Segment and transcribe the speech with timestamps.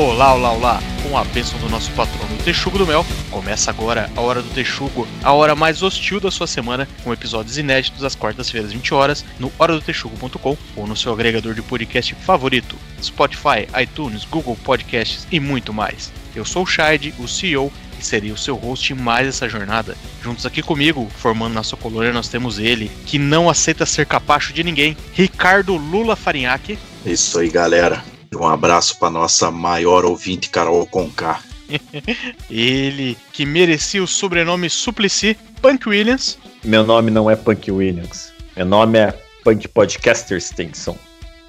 [0.00, 0.82] Olá, olá, olá!
[1.02, 5.06] Com a bênção do nosso patrono Texugo do Mel, começa agora a Hora do Texugo,
[5.22, 9.52] a hora mais hostil da sua semana, com episódios inéditos às quartas-feiras, 20 horas, no
[9.58, 16.10] horadotexugo.com ou no seu agregador de podcast favorito, Spotify, iTunes, Google Podcasts e muito mais.
[16.34, 19.98] Eu sou o Shide, o CEO, e serei o seu host em mais essa jornada.
[20.22, 24.64] Juntos aqui comigo, formando nossa colônia, nós temos ele, que não aceita ser capacho de
[24.64, 26.78] ninguém, Ricardo Lula Farinhaque.
[27.04, 28.02] Isso aí, galera.
[28.34, 31.40] Um abraço para nossa maior ouvinte, Carol Conká.
[32.50, 36.38] ele que merecia o sobrenome Suplicy, Punk Williams.
[36.62, 38.32] Meu nome não é Punk Williams.
[38.56, 39.12] Meu nome é
[39.44, 40.96] Punk Podcaster Stinson.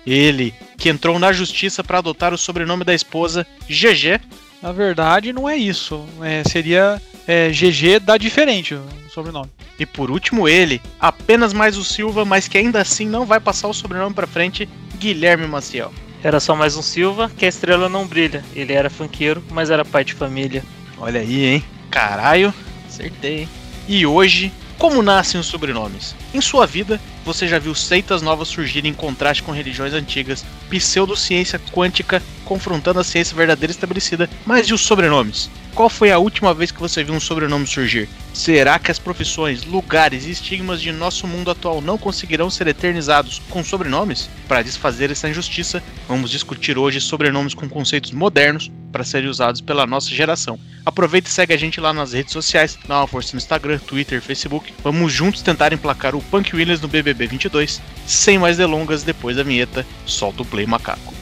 [0.06, 4.20] Ele que entrou na justiça para adotar o sobrenome da esposa, GG.
[4.62, 6.06] Na verdade, não é isso.
[6.22, 9.50] É, seria é, GG dá diferente o sobrenome.
[9.78, 13.68] E por último, ele, apenas mais o Silva, mas que ainda assim não vai passar
[13.68, 14.68] o sobrenome para frente,
[14.98, 15.92] Guilherme Maciel.
[16.24, 18.44] Era só mais um Silva, que a estrela não brilha.
[18.56, 20.64] Ele era funkeiro, mas era pai de família.
[21.00, 21.64] Olha aí, hein?
[21.90, 22.54] Caralho,
[22.88, 23.50] acertei, hein?
[23.88, 26.16] E hoje, como nascem os sobrenomes?
[26.32, 31.60] Em sua vida, você já viu seitas novas surgirem em contraste com religiões antigas, pseudociência
[31.72, 35.50] quântica confrontando a ciência verdadeira estabelecida, mas e os sobrenomes?
[35.74, 38.10] Qual foi a última vez que você viu um sobrenome surgir?
[38.34, 43.42] Será que as profissões, lugares e estigmas de nosso mundo atual não conseguirão ser eternizados
[43.50, 44.30] com sobrenomes?
[44.50, 49.88] Para desfazer essa injustiça, vamos discutir hoje sobrenomes com conceitos modernos para serem usados pela
[49.88, 50.60] nossa geração.
[50.86, 54.22] Aproveita e segue a gente lá nas redes sociais, dá uma força no Instagram, Twitter,
[54.22, 54.74] Facebook.
[54.84, 57.82] Vamos juntos tentar emplacar o Punk Williams no BBB 22.
[58.06, 61.21] Sem mais delongas, depois da vinheta, solta o play macaco.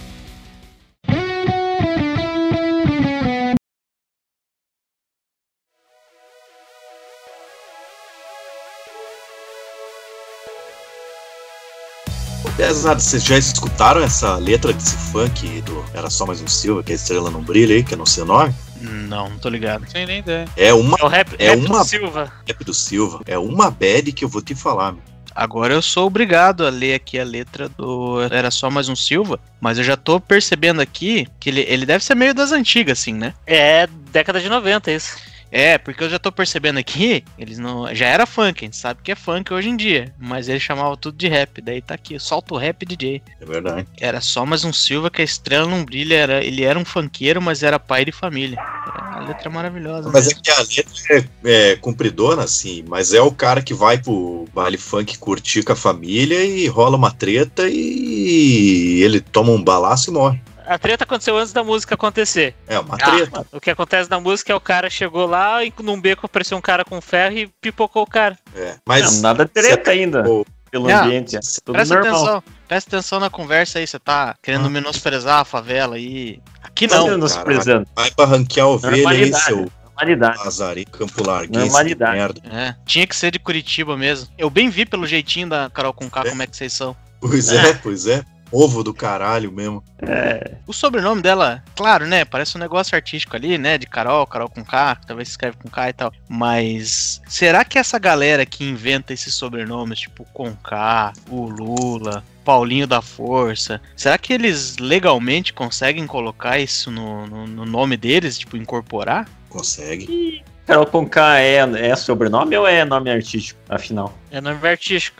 [12.70, 16.92] Pesado, vocês já escutaram essa letra desse funk do Era Só Mais Um Silva, que
[16.92, 18.54] a estrela não brilha aí, que eu não sei o nome?
[18.80, 19.90] Não, não tô ligado.
[19.90, 20.46] Sem nem ideia.
[20.56, 20.96] É uma.
[21.00, 22.32] É o rap, É rap uma- do Silva.
[22.48, 23.22] Rap do Silva.
[23.26, 25.02] É uma bad que eu vou te falar, meu.
[25.34, 29.40] Agora eu sou obrigado a ler aqui a letra do Era Só Mais Um Silva,
[29.60, 33.14] mas eu já tô percebendo aqui que ele, ele deve ser meio das antigas, assim,
[33.14, 33.34] né?
[33.48, 35.18] É década de 90, isso.
[35.52, 37.94] É, porque eu já tô percebendo aqui, eles não.
[37.94, 40.96] Já era funk, a gente sabe que é funk hoje em dia, mas eles chamavam
[40.96, 43.22] tudo de rap, daí tá aqui, solta o rap DJ.
[43.42, 43.88] É verdade.
[44.00, 47.42] Era só mais um Silva que a estrela não brilha, era, ele era um funkeiro,
[47.42, 48.60] mas era pai de família.
[48.60, 50.10] É, a letra é maravilhosa.
[50.12, 50.44] Mas é mesmo.
[50.44, 54.78] que a letra é, é compridona, assim, mas é o cara que vai pro baile
[54.78, 60.14] funk curtir com a família e rola uma treta e ele toma um balaço e
[60.14, 60.42] morre.
[60.70, 62.54] A treta aconteceu antes da música acontecer.
[62.68, 63.48] É uma Ah, treta.
[63.52, 66.62] O que acontece na música é o cara chegou lá e num beco apareceu um
[66.62, 68.38] cara com ferro e pipocou o cara.
[68.56, 68.76] É.
[68.86, 71.36] Mas Não, nada treta ainda Pô, pelo Não, ambiente.
[71.36, 72.14] É tudo Presta normal.
[72.14, 74.70] atenção, presta atenção na conversa aí, você tá querendo Ah.
[74.70, 76.40] menosprezar a favela aí.
[76.62, 77.04] Aqui Não, não.
[77.06, 77.88] Não, menosprezando.
[77.96, 80.40] vai pra ranquear ovelha aí, seu Normalidade.
[80.48, 81.60] azar Campo Larguense.
[81.66, 82.16] Normalidade.
[82.16, 82.42] Merda.
[82.56, 84.30] É, tinha que ser de Curitiba mesmo.
[84.38, 86.96] Eu bem vi pelo jeitinho da Carol com K como é que vocês são.
[87.20, 88.24] Pois é, pois é.
[88.52, 89.84] Ovo do caralho mesmo.
[90.02, 92.26] É, O sobrenome dela, claro, né?
[92.26, 93.78] Parece um negócio artístico ali, né?
[93.78, 96.12] De Carol, Carol com K, que talvez se escreve com K e tal.
[96.28, 102.88] Mas será que essa galera que inventa esses sobrenomes, tipo com K, o Lula, Paulinho
[102.88, 108.58] da Força, será que eles legalmente conseguem colocar isso no, no, no nome deles, tipo,
[108.58, 109.30] incorporar?
[109.50, 110.44] Consegue.
[110.70, 114.16] Carol Conká é, é sobrenome ou é nome artístico, afinal?
[114.30, 115.20] É nome artístico.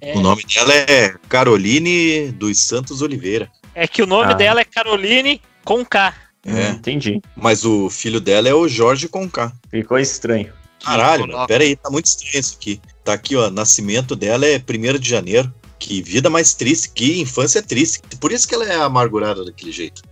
[0.00, 0.10] É.
[0.10, 3.48] É, O nome dela é Caroline dos Santos Oliveira.
[3.76, 4.34] é que o nome Ah.
[4.34, 6.12] dela é Caroline com K.
[6.44, 6.70] É.
[6.70, 7.22] Entendi.
[7.36, 9.52] Mas o filho dela é o Jorge Conká.
[9.70, 10.52] Ficou estranho.
[10.84, 12.80] Caralho, pera aí, tá muito estranho isso aqui.
[13.04, 15.52] Tá aqui, ó, nascimento dela é 1 de janeiro.
[15.78, 18.00] Que vida mais triste, que infância triste.
[18.20, 20.02] Por isso que ela é amargurada daquele jeito.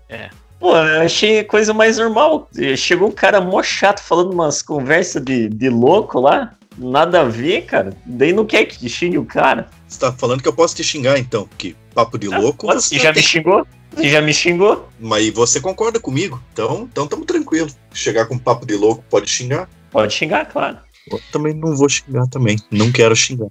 [0.59, 2.49] Pô, eu achei coisa mais normal.
[2.77, 6.53] Chegou um cara mó chato falando umas conversas de, de louco lá.
[6.79, 7.93] Nada a ver, cara.
[8.07, 9.69] Daí não quer que xingue o cara.
[9.87, 12.67] Você tá falando que eu posso te xingar, então, que papo de louco.
[12.67, 13.67] Pode, você já tem- me xingou?
[13.95, 14.89] Você já me xingou?
[14.99, 17.69] Mas você concorda comigo, então, então tamo tranquilo.
[17.93, 19.69] Chegar com papo de louco pode xingar.
[19.93, 20.79] Pode xingar, claro.
[21.13, 22.57] Eu também não vou xingar também.
[22.73, 23.47] Não quero xingar.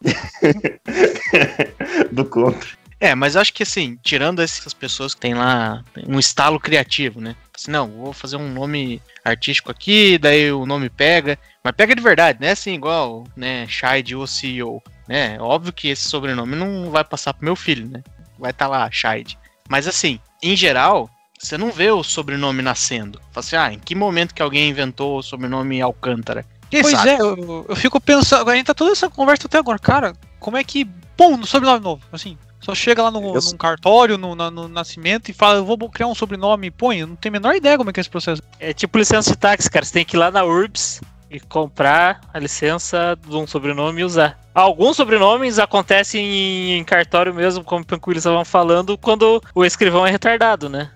[2.12, 2.68] Do contra.
[3.00, 7.36] É, mas acho que assim, tirando essas pessoas que tem lá um estalo criativo, né?
[7.54, 12.02] Assim, não, vou fazer um nome artístico aqui, daí o nome pega, mas pega de
[12.02, 12.50] verdade, né?
[12.50, 15.38] Assim, igual, né, Shide ou CEO, né?
[15.40, 18.02] Óbvio que esse sobrenome não vai passar pro meu filho, né?
[18.36, 19.38] Vai estar lá, Shide.
[19.68, 21.08] Mas assim, em geral,
[21.38, 23.20] você não vê o sobrenome nascendo.
[23.30, 26.44] Fala assim, ah, em que momento que alguém inventou o sobrenome Alcântara?
[26.68, 27.10] Quem pois sabe?
[27.10, 30.56] é, eu, eu fico pensando, a gente tá toda essa conversa até agora, cara, como
[30.56, 30.84] é que.
[31.16, 32.36] Pum, no sobrenome novo, assim.
[32.68, 35.88] Só chega lá no, Eu- num cartório, no, na- no nascimento e fala, eu vou
[35.88, 36.98] criar um sobrenome e põe.
[36.98, 38.42] Eu não tenho a menor ideia como é que é esse processo.
[38.60, 39.86] É tipo licença de táxi, cara.
[39.86, 41.00] Você tem que ir lá na URBS
[41.30, 44.38] e comprar a licença de um sobrenome e usar.
[44.54, 50.10] Alguns sobrenomes acontecem em, em cartório mesmo, como o estavam falando, quando o escrivão é
[50.10, 50.90] retardado, né?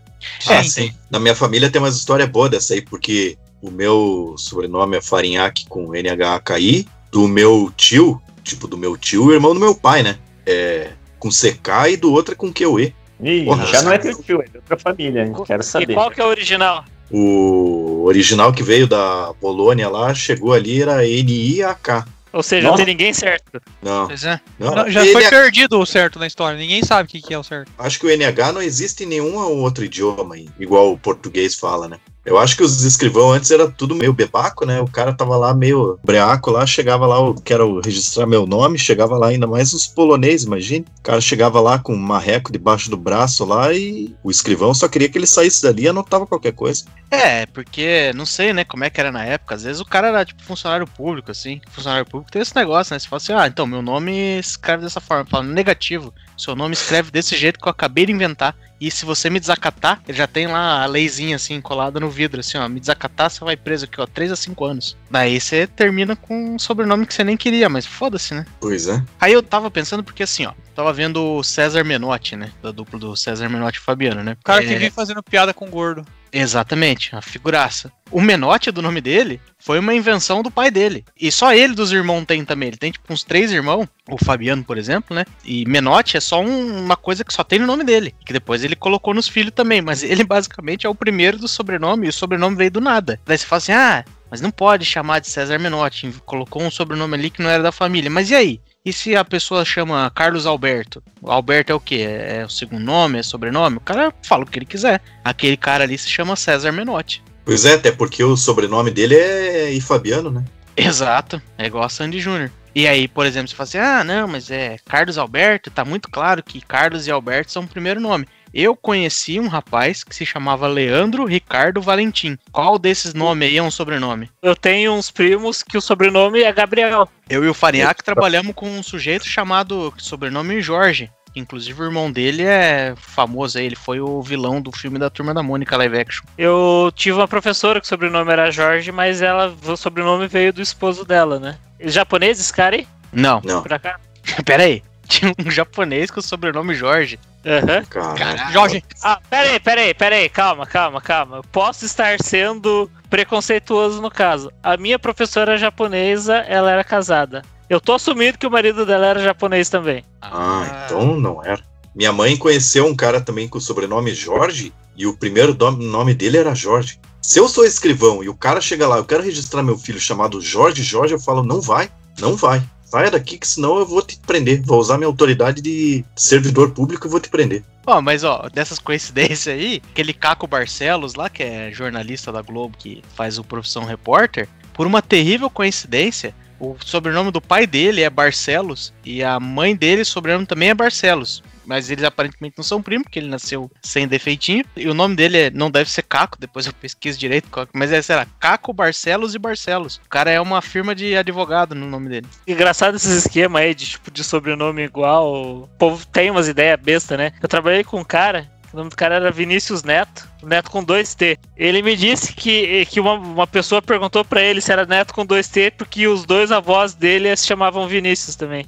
[0.51, 0.93] Ah, sim.
[1.11, 5.67] Na minha família tem umas histórias boas dessa aí, porque o meu sobrenome é Farinhaque
[5.69, 10.19] com NHKI, do meu tio, tipo, do meu tio, o irmão do meu pai, né?
[10.45, 10.91] É
[11.23, 12.93] com CK e do outro é com QE.
[13.23, 15.33] Ih, Porra, já não é teu tio, é de outra família, hein?
[15.47, 15.95] Quero E saber.
[15.95, 16.85] qual que é o original?
[17.13, 22.05] O original que veio da Polônia lá, chegou ali, era NIAK.
[22.33, 23.61] Ou seja, não tem ninguém certo.
[23.81, 24.41] Não, Pois é.
[24.59, 24.75] não.
[24.75, 26.59] Não, já foi perdido o certo na história.
[26.59, 27.71] Ninguém sabe o que, que é o certo.
[27.79, 31.99] Acho que o NH não existe em nenhum outro idioma, igual o português fala, né?
[32.25, 34.81] Eu acho que os escrivão antes era tudo meio bebaco, né?
[34.81, 39.17] O cara tava lá meio breaco lá, chegava lá, eu quero registrar meu nome, chegava
[39.17, 40.87] lá ainda mais os poloneses, imagine.
[41.01, 44.89] O cara chegava lá com um marreco debaixo do braço lá e o escrivão só
[44.89, 46.85] queria que ele saísse dali e anotava qualquer coisa.
[47.11, 49.55] É, porque não sei, né, como é que era na época.
[49.55, 51.61] Às vezes o cara era tipo funcionário público, assim.
[51.71, 52.99] Funcionário público tem esse negócio, né?
[52.99, 55.27] Você fala assim, ah, então meu nome escreve dessa forma.
[55.27, 56.15] Fala negativo.
[56.43, 58.56] Seu nome escreve desse jeito que eu acabei de inventar.
[58.81, 62.41] E se você me desacatar, ele já tem lá a leizinha assim colada no vidro,
[62.41, 62.69] assim, ó.
[62.69, 64.97] Me desacatar, você vai preso aqui, ó, 3 a 5 anos.
[65.09, 68.44] Daí você termina com um sobrenome que você nem queria, mas foda-se, né?
[68.59, 69.00] Pois é.
[69.21, 72.50] Aí eu tava pensando porque assim, ó, tava vendo o César Menotti, né?
[72.61, 74.33] Da dupla do César Menotti e Fabiano, né?
[74.33, 76.05] O cara É, que vive fazendo piada com gordo.
[76.32, 77.93] Exatamente, a figuraça.
[78.11, 81.05] O Menotti do nome dele foi uma invenção do pai dele.
[81.19, 82.69] E só ele dos irmãos tem também.
[82.69, 85.25] Ele tem tipo uns três irmãos, o Fabiano, por exemplo, né?
[85.44, 88.14] E Menotti é só um- uma coisa que só tem no nome dele.
[88.25, 89.82] Que depois ele colocou nos filhos também.
[89.82, 93.20] Mas ele basicamente é o primeiro do sobrenome e o sobrenome veio do nada.
[93.26, 96.12] Daí você fala assim: ah, mas não pode chamar de César Menotti.
[96.25, 98.11] Colocou um sobrenome ali que não era da família.
[98.11, 98.61] Mas e aí?
[98.84, 101.00] E se a pessoa chama Carlos Alberto?
[101.20, 102.05] O Alberto é o quê?
[102.05, 103.19] É, o segundo nome?
[103.19, 103.76] É sobrenome?
[103.76, 105.00] O cara fala o que ele quiser.
[105.25, 107.23] Aquele cara ali se chama César Menotti.
[107.44, 110.44] Pois é, até porque o sobrenome dele é I Fabiano, né?
[110.76, 112.50] Exato, é igual a Sandy Júnior.
[112.75, 116.11] E aí, por exemplo, você fala assim: ah, não, mas é Carlos Alberto, tá muito
[116.11, 118.26] claro que Carlos e Alberto são o primeiro nome.
[118.52, 122.37] Eu conheci um rapaz que se chamava Leandro Ricardo Valentim.
[122.50, 124.31] Qual desses nomes aí é um sobrenome?
[124.43, 127.08] Eu tenho uns primos que o sobrenome é Gabriel.
[127.31, 131.10] Eu e o Farinhaque trabalhamos com um sujeito chamado sobrenome Jorge.
[131.34, 135.32] Inclusive o irmão dele é famoso aí, ele foi o vilão do filme da Turma
[135.32, 136.26] da Mônica live action.
[136.37, 140.60] Eu tive uma professora que o sobrenome era Jorge, mas ela, o sobrenome veio do
[140.60, 141.56] esposo dela, né?
[141.81, 142.87] Japonês, esse cara aí?
[143.10, 143.99] Não, Não, Por acaso?
[144.44, 144.82] pera aí.
[145.12, 147.19] Tinha um japonês com o sobrenome Jorge.
[147.44, 147.85] Aham.
[147.85, 148.50] cara.
[148.50, 151.37] Jorge, Ah, peraí, peraí, peraí, calma, calma, calma.
[151.38, 154.50] Eu posso estar sendo preconceituoso no caso.
[154.62, 157.43] A minha professora japonesa, ela era casada.
[157.69, 160.03] Eu tô assumindo que o marido dela era japonês também.
[160.20, 161.62] Ah, então não era.
[161.94, 166.38] Minha mãe conheceu um cara também com o sobrenome Jorge e o primeiro nome dele
[166.38, 166.99] era Jorge.
[167.20, 170.41] Se eu sou escrivão e o cara chega lá, eu quero registrar meu filho chamado
[170.41, 172.62] Jorge Jorge, eu falo, não vai, não vai.
[172.93, 174.61] Saia daqui que senão eu vou te prender.
[174.61, 177.65] Vou usar minha autoridade de servidor público e vou te prender.
[177.87, 182.77] Ó, mas ó, dessas coincidências aí, aquele Caco Barcelos lá, que é jornalista da Globo,
[182.77, 188.11] que faz o Profissão Repórter, por uma terrível coincidência, o sobrenome do pai dele é
[188.11, 191.43] Barcelos e a mãe dele, sobrenome também é Barcelos.
[191.64, 194.64] Mas eles aparentemente não são primos, porque ele nasceu sem defeitinho.
[194.76, 198.02] E o nome dele é- não deve ser Caco, depois eu pesquiso direito, mas é,
[198.02, 200.00] sei lá, Caco Barcelos e Barcelos.
[200.04, 202.26] O cara é uma firma de advogado no nome dele.
[202.47, 205.33] Engraçado esses esquemas aí de tipo de sobrenome igual.
[205.62, 207.33] O povo tem umas ideias bestas, né?
[207.40, 208.50] Eu trabalhei com um cara.
[208.73, 211.38] O nome do cara era Vinícius Neto, Neto com dois T.
[211.57, 215.26] Ele me disse que, que uma, uma pessoa perguntou pra ele se era Neto com
[215.26, 218.66] dois T, porque os dois avós dele se chamavam Vinícius também.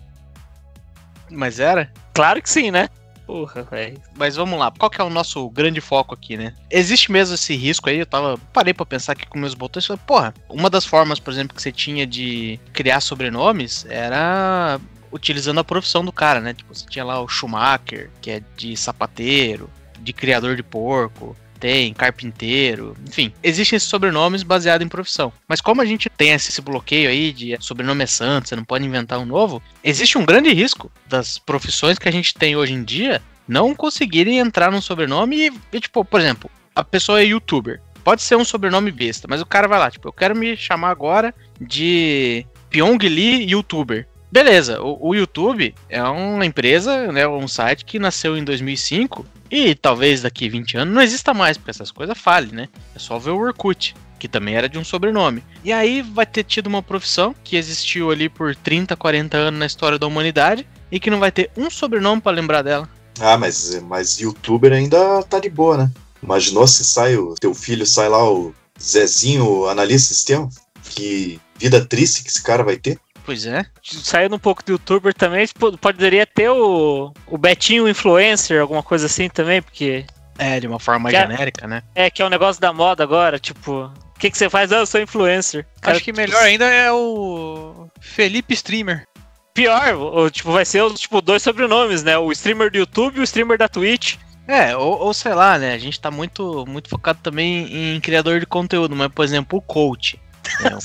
[1.30, 1.90] Mas era?
[2.14, 2.88] Claro que sim, né?
[3.26, 4.00] Porra, velho.
[4.16, 6.54] Mas vamos lá, qual que é o nosso grande foco aqui, né?
[6.70, 8.38] Existe mesmo esse risco aí, eu tava.
[8.52, 11.56] Parei pra pensar aqui com meus botões e falei, porra, uma das formas, por exemplo,
[11.56, 14.78] que você tinha de criar sobrenomes era
[15.10, 16.52] utilizando a profissão do cara, né?
[16.52, 21.94] Tipo, você tinha lá o Schumacher, que é de sapateiro, de criador de porco, tem
[21.94, 23.32] carpinteiro, enfim.
[23.42, 25.32] Existem esses sobrenomes baseados em profissão.
[25.48, 28.84] Mas como a gente tem esse, bloqueio aí de sobrenome é santo, você não pode
[28.84, 32.84] inventar um novo, existe um grande risco das profissões que a gente tem hoje em
[32.84, 37.80] dia não conseguirem entrar num sobrenome e, e, tipo, por exemplo, a pessoa é youtuber.
[38.02, 40.90] Pode ser um sobrenome besta, mas o cara vai lá, tipo, eu quero me chamar
[40.90, 44.06] agora de Pyong Lee YouTuber.
[44.30, 49.72] Beleza, o, o YouTube é uma empresa, né, um site que nasceu em 2005 e
[49.72, 52.68] talvez daqui 20 anos não exista mais, porque essas coisas falhem, né?
[52.92, 53.94] É só ver o Orkut.
[54.18, 55.44] que também era de um sobrenome.
[55.62, 59.66] E aí vai ter tido uma profissão que existiu ali por 30, 40 anos na
[59.66, 62.88] história da humanidade e que não vai ter um sobrenome pra lembrar dela.
[63.20, 65.90] Ah, mas, mas youtuber ainda tá de boa, né?
[66.22, 70.48] Imaginou se sai o teu filho, sai lá o Zezinho, o analista sistema?
[70.82, 72.98] Que vida triste que esse cara vai ter.
[73.24, 73.64] Pois é.
[73.82, 79.06] Saindo um pouco do youtuber também, po- poderia ter o, o Betinho influencer, alguma coisa
[79.06, 80.04] assim também, porque
[80.38, 81.82] É, de uma forma mais genérica, né?
[81.94, 84.70] é que é um negócio da moda agora, tipo, o que, que você faz?
[84.72, 85.66] Ah, eu sou influencer.
[85.80, 89.06] Cara, Acho que melhor ainda é o Felipe Streamer.
[89.54, 92.18] Pior, o, tipo, vai ser os tipo, dois sobrenomes, né?
[92.18, 94.16] O streamer do YouTube e o streamer da Twitch.
[94.48, 95.72] É, ou, ou sei lá, né?
[95.72, 99.62] A gente tá muito, muito focado também em criador de conteúdo, mas, por exemplo, o
[99.62, 100.20] coach.
[100.62, 100.76] É,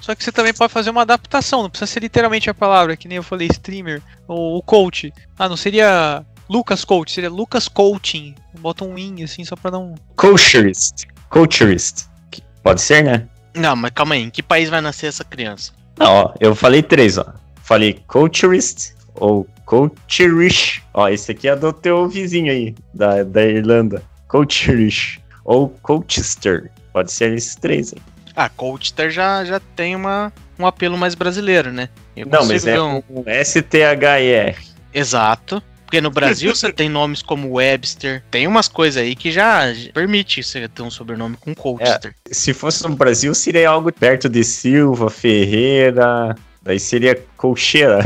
[0.00, 3.08] Só que você também pode fazer uma adaptação, não precisa ser literalmente a palavra, que
[3.08, 5.12] nem eu falei, streamer, ou coach.
[5.38, 8.34] Ah, não seria Lucas Coach, seria Lucas Coaching.
[8.58, 9.94] Bota um in assim só pra não.
[10.16, 11.06] Culturist.
[11.28, 12.06] Culturist.
[12.30, 13.26] Que- Pode ser, né?
[13.54, 15.72] Não, mas calma aí, em que país vai nascer essa criança?
[15.98, 17.26] Não, ó, eu falei três, ó.
[17.62, 20.82] Falei culturist ou culturish.
[20.94, 24.02] Ó, esse aqui é do teu vizinho aí, da, da Irlanda.
[24.28, 26.70] Culturish ou Colchester.
[26.92, 28.00] Pode ser esses três aí.
[28.40, 31.88] Ah, Coachster já, já tem uma, um apelo mais brasileiro, né?
[32.16, 34.56] Eu Não, mas é um- um S-T-H-E-R.
[34.94, 35.60] Exato.
[35.84, 38.22] Porque no Brasil você tem nomes como Webster.
[38.30, 42.14] Tem umas coisas aí que já permite você ter um sobrenome com Coachster.
[42.30, 46.36] Se fosse no Brasil, seria algo perto de Silva, Ferreira.
[46.62, 47.98] Daí seria Colcheira.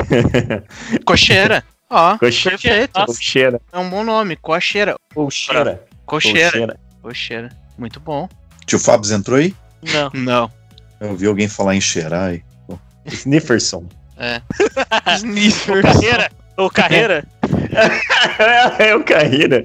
[1.04, 1.62] Cocheira.
[1.90, 2.58] Ó, Cocheira.
[2.58, 2.92] perfeito.
[2.94, 3.06] Nossa.
[3.06, 3.60] Colcheira.
[3.70, 4.36] É um bom nome.
[4.36, 4.94] Cocheira.
[5.14, 5.84] Cocheira.
[6.06, 6.76] Colcheira.
[7.02, 7.48] Cocheira.
[7.76, 8.28] Muito bom.
[8.64, 9.54] Tio Fábio entrou aí?
[9.82, 10.10] Não.
[10.14, 10.52] Não.
[11.00, 11.80] Eu ouvi alguém falar em
[12.28, 12.42] aí.
[13.06, 13.86] Snifferson.
[14.16, 14.40] É.
[15.16, 15.82] Sniffer.
[15.82, 16.30] Carreira.
[16.56, 17.24] Ou carreira.
[18.78, 19.64] é o Carreira.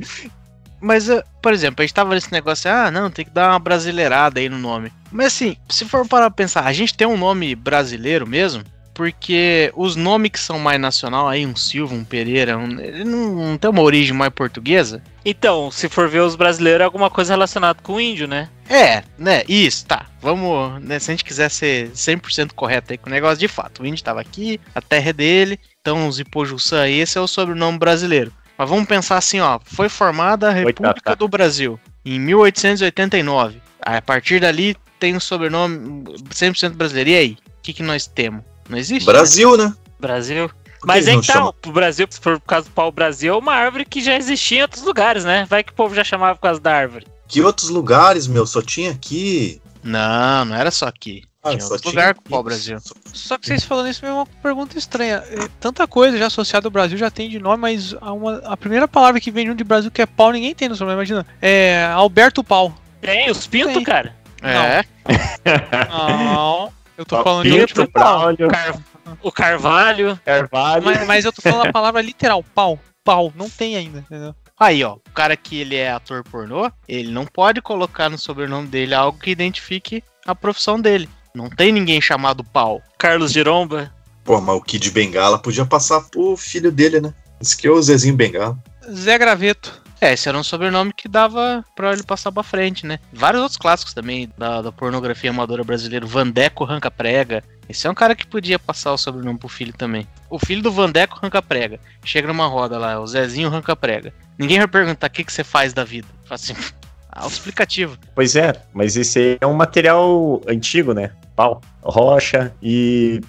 [0.79, 3.59] Mas, eh, por exemplo, a gente tava nesse negócio, ah, não, tem que dar uma
[3.59, 4.91] brasileirada aí no nome.
[5.11, 8.63] Mas assim, se for para pensar, a gente tem um nome brasileiro mesmo,
[8.97, 13.35] porque os nomes que são mais nacional aí, um Silva, um Pereira, um, ele não,
[13.35, 15.03] não tem uma origem mais portuguesa?
[15.23, 18.49] Então, se for ver os brasileiros, é alguma coisa relacionada com o índio, né?
[18.67, 20.07] É, né, isso, tá.
[20.19, 23.83] Vamos, né, se a gente quiser ser 100% correto aí com o negócio, de fato,
[23.83, 27.77] o índio tava aqui, a terra é dele, então os Ipojuçã, esse é o sobrenome
[27.77, 28.33] brasileiro.
[28.57, 33.61] Mas vamos pensar assim, ó, foi formada a República do Brasil em 1889.
[33.79, 37.11] A partir dali tem um sobrenome 100% brasileiro.
[37.11, 38.41] E aí, o que, que nós temos?
[38.69, 39.05] Não existe?
[39.05, 39.73] Brasil, né?
[39.99, 40.49] Brasil.
[40.49, 41.53] Por que Mas eles é não que tá, chamam?
[41.65, 44.61] o Brasil, se for por causa do pau-brasil, é uma árvore que já existia em
[44.61, 45.45] outros lugares, né?
[45.49, 47.07] Vai que o povo já chamava por causa da árvore.
[47.27, 48.45] Que outros lugares, meu?
[48.45, 49.59] Só tinha aqui.
[49.83, 51.23] Não, não era só aqui.
[51.43, 52.29] Ah, tinha só outro tinha lugar com o aqui.
[52.29, 52.77] pau-brasil.
[53.13, 55.23] Só que vocês falando isso é uma pergunta estranha.
[55.29, 58.55] É, Tanta coisa já associada ao Brasil já tem de nome, mas a, uma- a
[58.55, 61.25] primeira palavra que vem junto de Brasil que é pau, ninguém tem no sobrenome, imagina.
[61.41, 62.73] É Alberto Pau.
[63.01, 63.83] Tem, os pintos, Tem.
[63.83, 64.15] cara.
[64.41, 64.83] É,
[65.89, 66.71] Não.
[66.97, 67.87] Eu tô falando de.
[67.87, 68.79] Braulio, Car-
[69.21, 70.19] O Carvalho.
[70.25, 70.83] Carvalho.
[70.85, 72.79] Mas, mas eu tô falando a palavra literal, pau.
[73.03, 73.31] Pau.
[73.35, 74.35] Não tem ainda, entendeu?
[74.59, 78.67] Aí, ó, o cara que ele é ator pornô, ele não pode colocar no sobrenome
[78.67, 81.07] dele algo que identifique a profissão dele.
[81.33, 82.81] Não tem ninguém chamado pau.
[82.97, 83.93] Carlos Giromba.
[84.23, 87.13] Pô, mas o Kid Bengala podia passar pro filho dele, né?
[87.39, 88.57] Esse que é o Zezinho Bengala.
[88.91, 89.81] Zé Graveto.
[89.99, 92.99] É, esse era um sobrenome que dava pra ele passar pra frente, né?
[93.11, 96.05] Vários outros clássicos também da, da pornografia amadora brasileira.
[96.05, 97.43] Vandeco Ranca Prega.
[97.67, 100.07] Esse é um cara que podia passar o sobrenome pro filho também.
[100.29, 101.79] O filho do Vandeco Ranca Prega.
[102.05, 104.13] Chega numa roda lá, o Zezinho Ranca Prega.
[104.37, 106.07] Ninguém vai perguntar o que, que você faz da vida.
[106.25, 106.55] Fala assim,
[107.11, 107.97] auto-explicativo.
[108.13, 111.11] Pois é, mas esse é um material antigo, né?
[111.35, 112.53] Pau, rocha.
[112.61, 113.19] E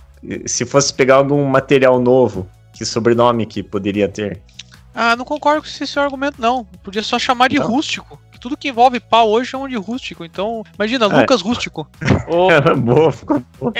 [0.47, 4.41] se fosse pegar algum material novo, que sobrenome que poderia ter?
[5.01, 6.65] Ah, não concordo com esse seu argumento, não.
[6.83, 7.67] Podia só chamar de Não?
[7.69, 8.21] rústico.
[8.41, 10.25] Tudo que envolve pau hoje chamam de rústico.
[10.25, 11.21] Então, imagina, É.
[11.21, 11.89] Lucas Rústico.
[12.29, 13.73] Ou Boa, ficou boa.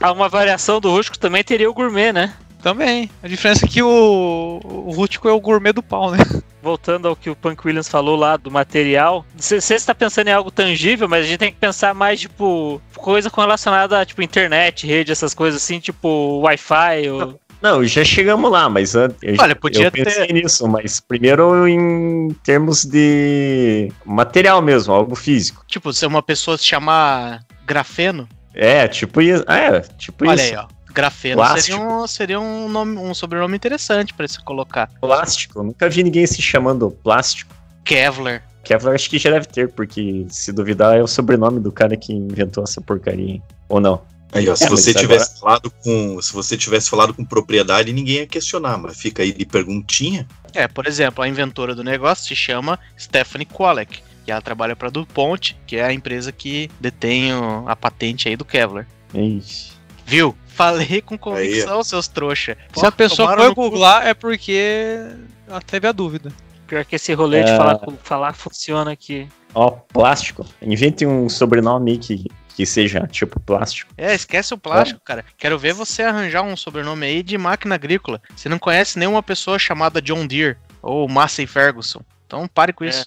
[0.00, 2.34] uma- uma variação do rústico também teria o gourmet, né?
[2.62, 3.10] Também.
[3.22, 6.18] A diferença é que o, o rústico é o gourmet do pau, né?
[6.62, 10.50] Voltando ao que o Punk Williams falou lá do material, você está pensando em algo
[10.50, 15.12] tangível, mas a gente tem que pensar mais, tipo, coisa relacionada a, tipo, internet, rede,
[15.12, 17.38] essas coisas assim, tipo, Wi-Fi, ou...
[17.64, 21.66] Não, já chegamos lá, mas an- eu, Olha, podia eu pensei ter- nisso, mas primeiro
[21.66, 25.64] em termos de material mesmo, algo físico.
[25.66, 29.42] Tipo, se uma pessoa se chamar grafeno, É, tipo isso.
[29.48, 30.52] É, tipo olha isso.
[30.54, 30.66] aí, ó.
[30.92, 31.76] Grafeno Plástico.
[31.78, 34.88] seria, um, seria um, nome, um sobrenome interessante pra se colocar.
[35.00, 35.60] Plástico.
[35.62, 37.52] Nunca vi ninguém se chamando plástico.
[37.82, 38.44] Kevlar.
[38.62, 42.12] Kevlar acho que já deve ter, porque se duvidar é o sobrenome do cara que
[42.12, 43.26] inventou essa porcaria.
[43.34, 43.42] hein?
[43.68, 44.02] Ou não?
[44.34, 46.20] Aí, ó, se É, você agora- tivesse falado com.
[46.20, 50.26] Se você tivesse falado com propriedade, ninguém ia questionar, mas fica aí de perguntinha.
[50.52, 54.02] É, por exemplo, a inventora do negócio se chama Stephanie Kwolek.
[54.24, 57.30] que ela trabalha pra DuPont, que é a empresa que detém
[57.66, 58.86] a patente aí do Kevlar.
[59.12, 59.72] Ixi.
[60.06, 60.34] Viu?
[60.46, 62.56] Falei com convicção, seus trouxa.
[62.74, 63.68] Se a pessoa for no cu.
[63.68, 64.98] googlar, é porque
[65.46, 66.32] ela teve a dúvida.
[66.66, 67.56] Pior que esse rolê de É.
[67.58, 69.28] falar, falar funciona aqui.
[69.54, 70.46] Ó, plástico.
[70.62, 73.92] Invente um sobrenome aí que, que seja tipo plástico.
[73.98, 75.24] É, esquece o plástico, cara.
[75.36, 78.20] Quero ver você arranjar um sobrenome aí de máquina agrícola.
[78.34, 82.00] Você não conhece nenhuma pessoa chamada John Deere ou Massey Ferguson.
[82.26, 82.88] Então pare com É.
[82.88, 83.06] isso.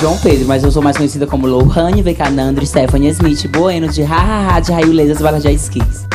[0.00, 4.60] João Pedro, mas eu sou mais conhecida como Lohane Vecanandro Stephanie Smith Bueno de Hahaha
[4.60, 6.09] de Raio Balajá Skis.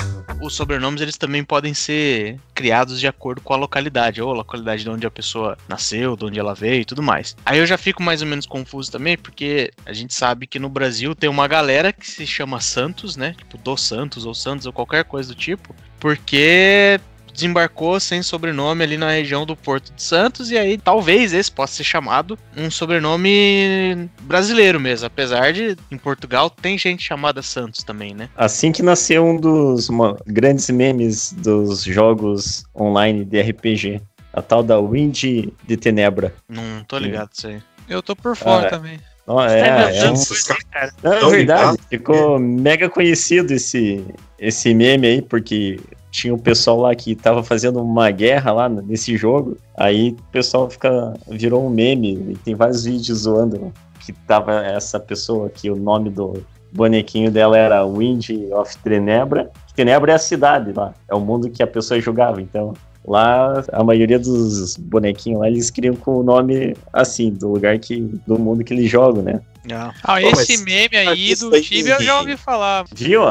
[0.46, 4.84] Os sobrenomes eles também podem ser criados de acordo com a localidade, ou a localidade
[4.84, 7.36] de onde a pessoa nasceu, de onde ela veio e tudo mais.
[7.44, 10.70] Aí eu já fico mais ou menos confuso também, porque a gente sabe que no
[10.70, 13.34] Brasil tem uma galera que se chama Santos, né?
[13.38, 17.00] Tipo, do Santos ou Santos ou qualquer coisa do tipo, porque
[17.36, 21.75] desembarcou sem sobrenome ali na região do Porto de Santos e aí talvez esse possa
[21.75, 28.15] ser chamado um sobrenome brasileiro mesmo, apesar de em Portugal tem gente chamada Santos também,
[28.15, 28.30] né?
[28.36, 29.89] Assim que nasceu um dos
[30.25, 34.01] grandes memes dos jogos online de RPG.
[34.34, 35.24] A tal da Wind
[35.63, 36.34] de Tenebra.
[36.50, 37.62] Não tô ligado disso aí.
[37.88, 39.00] Eu tô por fora Ah, também.
[39.27, 41.22] Ó, Você tá é, é, um-.
[41.22, 41.77] Não, é verdade.
[41.89, 44.04] Ficou mega conhecido esse,
[44.38, 45.80] esse meme aí, porque
[46.16, 49.58] tinha um pessoal lá que tava fazendo uma guerra lá nesse jogo.
[49.78, 54.98] Aí o pessoal fica, virou um meme e tem vários vídeos zoando que tava essa
[54.98, 56.42] pessoa que o nome do
[56.72, 59.52] bonequinho dela era Wind of Tenebra.
[59.76, 62.42] Tenebra é a cidade lá, é o mundo que a pessoa jogava.
[62.42, 62.74] Então
[63.06, 68.00] lá a maioria dos bonequinhos lá eles criam com o nome assim, do lugar que
[68.26, 69.42] do mundo que eles jogam, né?
[69.74, 72.86] Ah, Pô, esse meme aí do Tibia eu já ouvi falar.
[72.96, 73.22] Viu?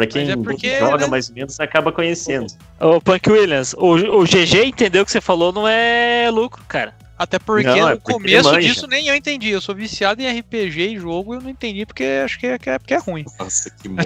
[0.00, 1.06] Pra quem Mas é porque, joga né?
[1.08, 2.46] mais ou menos acaba conhecendo.
[2.80, 6.94] Ô, Punk Williams, o, o GG entendeu o que você falou, não é lucro, cara.
[7.18, 9.50] Até porque Não, é no porque começo disso nem eu entendi.
[9.50, 12.58] Eu sou viciado em RPG e jogo e eu não entendi porque acho que é,
[12.58, 13.26] que é, porque é ruim.
[13.38, 14.00] Nossa, que mundo.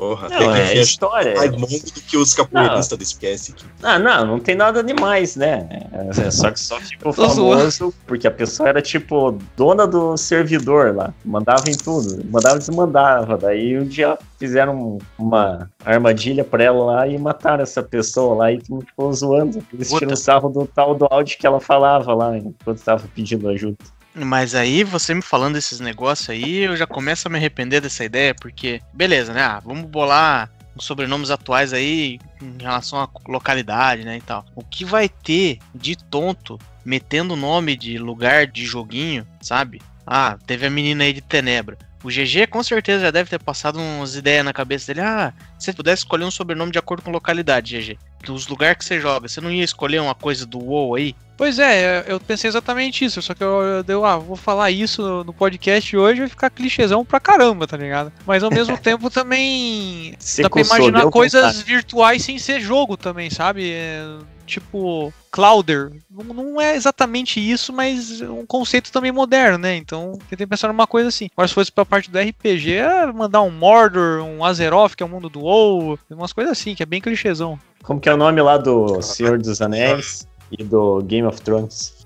[0.00, 1.36] Porra, Não, é história.
[1.36, 3.66] mais mundo do que os capoeiristas do Space aqui.
[3.82, 5.68] Ah, não, não tem nada demais, né?
[5.92, 10.96] É, é só que só ficou famoso porque a pessoa era tipo dona do servidor
[10.96, 13.36] lá, mandava em tudo, mandava e desmandava.
[13.36, 18.58] Daí um dia fizeram uma armadilha pra ela lá e mataram essa pessoa lá e
[18.58, 19.62] ficou zoando.
[19.70, 19.98] Eles Puta.
[19.98, 23.76] tiram sarro do tal do áudio que ela falava lá enquanto tava pedindo ajuda.
[24.14, 28.04] Mas aí, você me falando desses negócios aí, eu já começo a me arrepender dessa
[28.04, 29.42] ideia, porque, beleza, né?
[29.42, 34.44] Ah, vamos bolar os sobrenomes atuais aí em relação à localidade, né, e tal.
[34.54, 39.80] O que vai ter de tonto metendo o nome de lugar de joguinho, sabe?
[40.06, 41.78] Ah, teve a menina aí de Tenebra.
[42.02, 45.06] O GG com certeza já deve ter passado umas ideias na cabeça dele.
[45.06, 47.98] Ah, se você pudesse escolher um sobrenome de acordo com localidade, GG.
[48.24, 51.14] Dos lugares que você joga, você não ia escolher uma coisa do WoW aí?
[51.40, 55.24] Pois é, eu pensei exatamente isso, só que eu, eu deu, ah, vou falar isso
[55.24, 58.12] no, podcast hoje vai ficar clichêzão pra caramba, tá ligado?
[58.26, 62.94] Mas ao mesmo tempo também Você dá pra imaginar deu coisas virtuais sem ser jogo
[62.94, 63.72] também, sabe?
[63.72, 64.04] É,
[64.44, 65.90] tipo, Clouder.
[66.10, 69.76] Não, não é exatamente isso, mas é um conceito também moderno, né?
[69.76, 71.30] Então, tentei pensar numa coisa assim.
[71.32, 75.06] Agora, se fosse pra parte do RPG, é mandar um Mordor, um Azeroth, que é
[75.06, 77.58] o mundo do WoW, umas coisas assim, que é bem clichêzão.
[77.82, 82.00] Como que é o nome lá do Senhor dos Anéis e do Game of Thrones?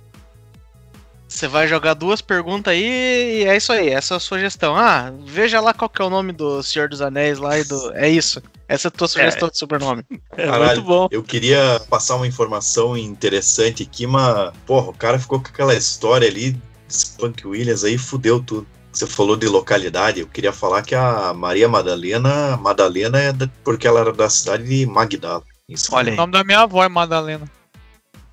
[1.28, 4.76] Você vai jogar duas perguntas aí e é isso aí, essa é a sugestão.
[4.76, 7.92] Ah, veja lá qual que é o nome do Senhor dos Anéis lá e do.
[7.94, 8.40] É isso.
[8.68, 10.04] Essa é a tua sugestão de sobrenome.
[10.36, 10.64] É Caralho.
[10.76, 11.08] muito bom.
[11.10, 16.28] Eu queria passar uma informação interessante aqui, mas, porra, o cara ficou com aquela história
[16.28, 16.56] ali,
[16.88, 18.66] esse Punk Williams aí, fudeu tudo.
[18.92, 23.88] Você falou de localidade, eu queria falar que a Maria Madalena, Madalena é da- porque
[23.88, 25.42] ela era da cidade de Magdala.
[25.68, 25.92] Isso.
[25.92, 26.16] Olha O aí.
[26.16, 27.50] nome da minha avó é Madalena.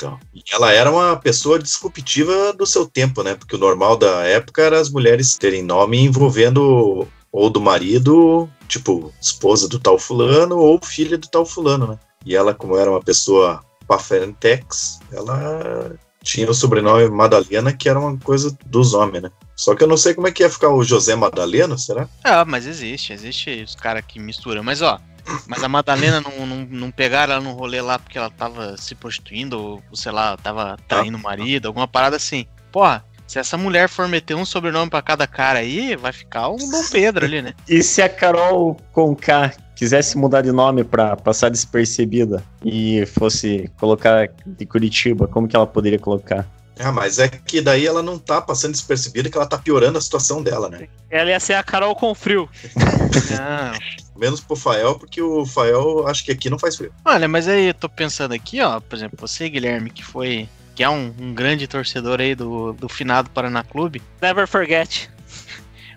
[0.01, 0.19] Então,
[0.51, 3.35] ela era uma pessoa disruptiva do seu tempo, né?
[3.35, 9.13] Porque o normal da época era as mulheres terem nome envolvendo ou do marido, tipo,
[9.21, 11.99] esposa do tal fulano, ou filha do tal fulano, né?
[12.25, 18.17] E ela, como era uma pessoa paferentex, ela tinha o sobrenome Madalena, que era uma
[18.17, 19.31] coisa dos homens, né?
[19.55, 22.07] Só que eu não sei como é que ia ficar o José Madalena, será?
[22.23, 24.63] Ah, mas existe, existe os caras que misturam.
[24.63, 24.99] Mas ó,
[25.47, 28.95] mas a Madalena não, não, não pegaram ela no rolê lá porque ela tava se
[28.95, 32.45] prostituindo, ou sei lá, tava traindo o marido, alguma parada assim.
[32.71, 36.57] Porra, se essa mulher for meter um sobrenome pra cada cara aí, vai ficar um
[36.57, 37.53] Dom Pedro ali, né?
[37.67, 44.29] E se a Carol Conká quisesse mudar de nome pra passar despercebida e fosse colocar
[44.45, 46.45] de Curitiba, como que ela poderia colocar?
[46.83, 50.01] Ah, mas é que daí ela não tá passando despercebida, que ela tá piorando a
[50.01, 50.87] situação dela, né?
[51.09, 52.49] Ela ia ser a Carol com frio.
[53.31, 54.01] Não.
[54.19, 56.93] Menos pro Fael, porque o Fael acho que aqui não faz frio.
[57.03, 60.83] Olha, mas aí eu tô pensando aqui, ó, por exemplo, você, Guilherme, que foi que
[60.83, 65.09] é um, um grande torcedor aí do, do finado Paraná Clube, Never forget.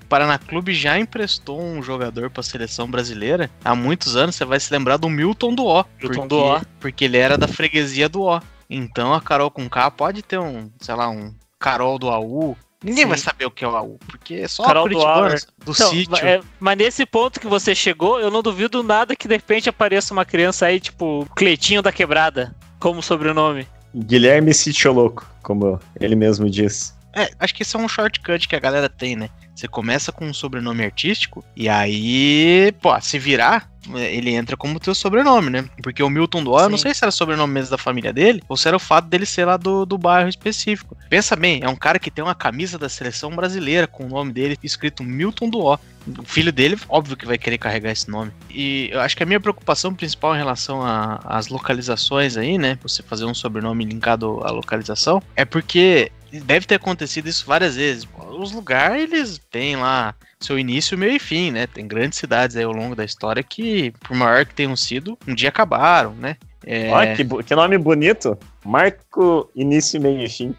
[0.03, 4.35] o Paraná Clube já emprestou um jogador para a seleção brasileira há muitos anos.
[4.37, 5.85] Você vai se lembrar do Milton do O.
[6.01, 6.61] Milton porque, do O.
[6.81, 8.41] Porque ele era da freguesia do O.
[8.69, 12.57] Então a Carol com K pode ter um, sei lá, um Carol do AU.
[12.83, 13.09] Ninguém Sim.
[13.09, 15.91] vai saber o que é o AU, porque é só Carol do curitibanos, do, Então,
[15.91, 16.17] sítio.
[16.17, 20.13] é, mas nesse ponto que você chegou, eu não duvido nada que de repente apareça
[20.13, 23.67] uma criança aí, tipo, Cleitinho da Quebrada, como sobrenome.
[23.95, 26.95] Guilherme Sitioloco, como ele mesmo diz.
[27.15, 29.31] É, acho que isso é um shortcut que a galera tem, né?
[29.55, 34.95] Você começa com um sobrenome artístico e aí, pô, se virar, ele entra como teu
[34.95, 35.65] sobrenome, né?
[35.83, 38.13] Porque o Milton do O, eu não sei se era o sobrenome mesmo da família
[38.13, 40.97] dele ou se era o fato dele ser lá do, do bairro específico.
[41.09, 44.33] Pensa bem, é um cara que tem uma camisa da seleção brasileira com o nome
[44.33, 45.79] dele escrito Milton do O.
[46.19, 48.31] O filho dele, óbvio que vai querer carregar esse nome.
[48.51, 50.83] E eu acho que a minha preocupação principal em relação
[51.25, 52.79] às localizações aí, né?
[52.83, 58.07] Você fazer um sobrenome linkado à localização, é porque deve ter acontecido isso várias vezes.
[58.39, 61.67] Os lugares, eles têm lá seu início, meio e fim, né?
[61.67, 65.35] Tem grandes cidades aí ao longo da história que, por maior que tenham sido, um
[65.35, 66.37] dia acabaram, né?
[66.67, 68.39] É, Ó, que, que nome bonito.
[68.65, 70.55] Marco Início, Meio e Fim.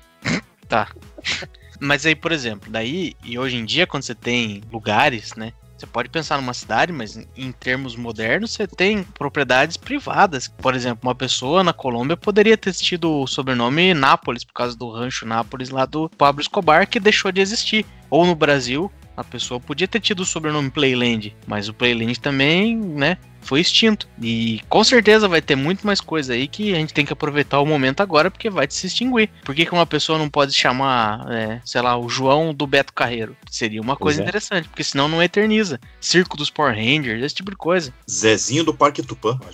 [1.79, 5.51] Mas aí, por exemplo, daí, e hoje em dia, quando você tem lugares, né?
[5.77, 10.47] Você pode pensar numa cidade, mas em termos modernos, você tem propriedades privadas.
[10.47, 14.89] Por exemplo, uma pessoa na Colômbia poderia ter tido o sobrenome Nápoles, por causa do
[14.89, 17.85] rancho Nápoles lá do Pablo Escobar, que deixou de existir.
[18.09, 22.77] Ou no Brasil, a pessoa podia ter tido o sobrenome Playland, mas o Playland também,
[22.77, 24.07] né, foi extinto.
[24.21, 27.59] E com certeza vai ter muito mais coisa aí que a gente tem que aproveitar
[27.59, 29.29] o momento agora, porque vai se extinguir.
[29.43, 32.93] Por que, que uma pessoa não pode chamar, é, sei lá, o João do Beto
[32.93, 33.35] Carreiro?
[33.49, 34.23] Seria uma Pois coisa é.
[34.23, 35.79] interessante, porque senão não eterniza.
[36.01, 37.93] Circo dos Power Rangers, esse tipo de coisa.
[38.09, 39.39] Zezinho do Parque Tupã.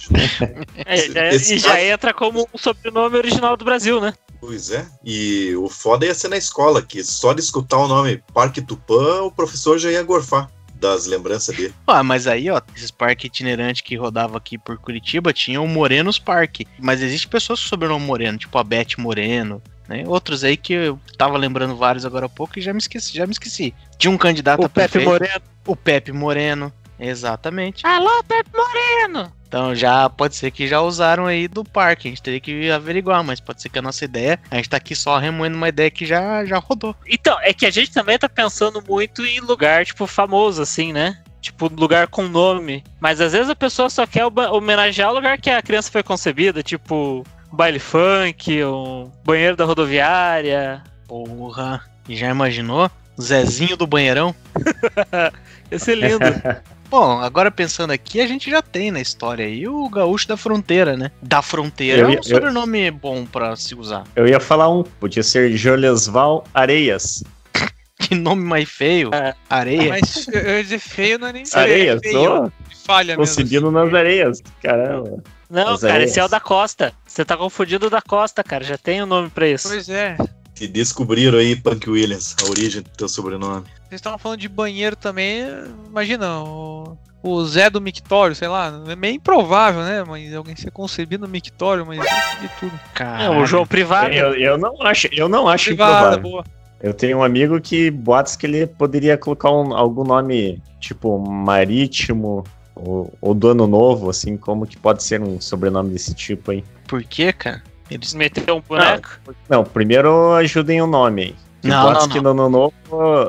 [0.86, 4.14] É, já- Esse e já cara- entra como um sobrenome original do Brasil, né?
[4.40, 4.86] Pois é.
[5.06, 9.22] E o foda ia ser na escola, que só de escutar o nome Parque Tupã,
[9.22, 10.50] o professor já ia gorfar
[10.82, 11.74] das lembranças dele.
[11.86, 16.18] Ah, mas aí, ó, esses parques itinerantes que rodava aqui por Curitiba tinham o Morenos
[16.18, 16.68] Parque.
[16.80, 20.04] Mas existe pessoas com sobrenome Moreno, tipo a Beth Moreno, né?
[20.08, 23.28] Outros aí que eu tava lembrando vários agora há pouco e já me esqueci, já
[23.28, 23.76] me esqueci.
[23.98, 25.42] Tinha um candidato O a Pepe prefeito, Moreno.
[25.68, 27.86] o Pepe Moreno, exatamente.
[27.86, 29.32] Alô, Pepe Moreno!
[29.52, 33.22] Então já pode ser que já usaram aí do parque, a gente teria que averiguar,
[33.22, 35.92] mas pode ser que a nossa ideia, a gente tá aqui só remoendo uma ideia
[35.92, 36.96] que já, já rodou.
[37.06, 41.22] Então, é que a gente também tá pensando muito em lugar, tipo, famoso, assim, né?
[41.42, 42.82] Tipo, lugar com nome.
[42.98, 46.64] Mas às vezes a pessoa só quer homenagear o lugar que a criança foi concebida,
[46.64, 50.82] tipo, um baile funk, um banheiro da rodoviária.
[51.10, 52.90] Porra, e já imaginou?
[53.20, 54.34] Zezinho do banheirão?
[55.70, 56.26] Esse é lindo.
[56.92, 60.98] Bom, agora pensando aqui, a gente já tem na história aí o gaúcho da fronteira,
[60.98, 61.10] né?
[61.22, 64.04] Da fronteira Eu é ia- um sobrenome bom pra se usar.
[64.14, 67.24] Eu ia falar um, podia ser Jolesval Areias.
[68.02, 69.10] Que nome mais feio.
[69.14, 69.34] É.
[69.50, 69.90] Areia.
[69.90, 72.14] Mas eu eu ia dizer feio não é nem Areias, feio.
[72.16, 72.52] tô
[72.84, 73.20] Falha mesmo.
[73.22, 74.42] conseguindo nas areias.
[74.62, 75.24] Caramba.
[75.50, 76.10] Não, As cara, areias.
[76.12, 76.92] esse é o da Costa.
[77.06, 78.64] Você tá confundindo o da Costa, cara.
[78.66, 79.70] Já tem o nome pra isso.
[79.70, 80.18] Pois é.
[80.60, 83.66] E descobriram aí, Punk Williams, a origem do teu sobrenome.
[83.92, 85.44] Vocês estavam falando de banheiro também.
[85.86, 88.72] Imagina, o, o Zé do mictório, sei lá.
[88.88, 90.02] É meio improvável, né?
[90.08, 92.74] Mas alguém ser concebido no mictório, mas de tudo.
[92.74, 93.42] É, Caralho.
[93.42, 94.14] o João Privado.
[94.14, 96.22] Eu, eu não acho, eu não acho Privada, improvável.
[96.22, 96.46] boa.
[96.82, 102.46] Eu tenho um amigo que boatos que ele poderia colocar um- algum nome, tipo, marítimo,
[102.74, 106.64] ou, ou do ano novo, assim, como que pode ser um sobrenome desse tipo aí.
[106.88, 107.62] Por quê, cara?
[107.90, 108.14] Eles...
[108.14, 109.20] Meteu um boneco.
[109.50, 111.36] Não, primeiro ajudem o nome aí.
[111.70, 112.74] Não, boatos não, que no ano, novo,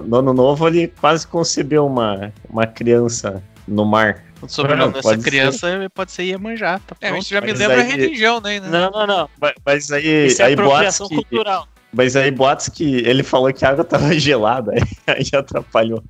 [0.06, 4.22] no ano novo ele quase concebeu uma, uma criança no mar.
[4.40, 7.76] O sobrenome Não, dessa criança pode ser Iemanjá, tá É, isso já me mas lembra
[7.76, 8.58] a aí- religião, né?
[8.60, 9.28] Não, não, não.
[9.64, 11.68] Mas, aí, Isso é aí boatos que, cultural.
[11.92, 16.02] mas aí boatos que ele falou que a água tava gelada, aí, aí atrapalhou.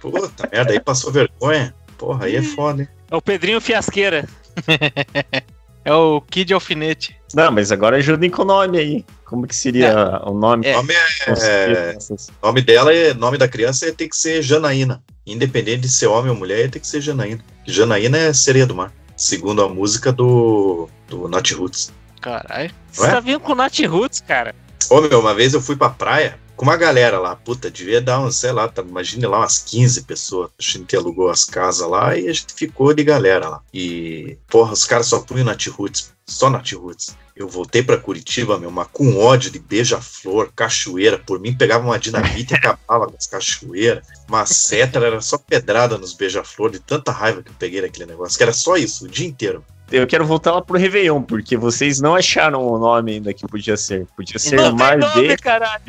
[0.00, 1.72] Puta merda, aí passou vergonha.
[1.96, 2.88] Porra, aí é foda, hein?
[3.10, 4.26] É o Pedrinho Fiasqueira.
[5.86, 7.14] É o Kid Alfinete.
[7.34, 9.04] Não, mas agora ajudem com o nome aí.
[9.34, 10.64] Como que seria o nome?
[10.64, 10.74] É.
[10.74, 13.12] O nome, é, nessas- nome dela é.
[13.12, 15.02] nome da criança é, tem que ser Janaína.
[15.26, 17.40] Independente de ser homem ou mulher, tem que ser Janaína.
[17.66, 18.92] Janaína é sereia do mar.
[19.16, 20.88] Segundo a música do.
[21.08, 21.92] do Nat Roots.
[22.20, 22.70] Caralho.
[22.92, 24.54] Você tá vindo com o Nat Roots, cara.
[24.88, 27.36] Ô meu, uma vez eu fui pra praia com uma galera lá.
[27.36, 30.50] Puta, devia dar uns, sei lá, tá, imagine lá umas 15 pessoas.
[30.58, 33.62] A gente alugou as casas lá e a gente ficou de galera lá.
[33.72, 37.16] E, porra, os caras só punham na Roots, só na Roots.
[37.36, 41.18] Eu voltei pra Curitiba, meu, mas com ódio de beija-flor, cachoeira.
[41.18, 44.06] Por mim, pegava uma dinamite e acabava com as cachoeiras.
[44.28, 48.36] Uma seta era só pedrada nos beija-flor, de tanta raiva que eu peguei naquele negócio,
[48.36, 49.64] que era só isso, o dia inteiro.
[49.90, 53.76] Eu quero voltar lá pro Réveillon, porque vocês não acharam o nome ainda que podia
[53.76, 54.06] ser.
[54.16, 55.36] Podia ser Mar de.
[55.36, 55.82] caralho.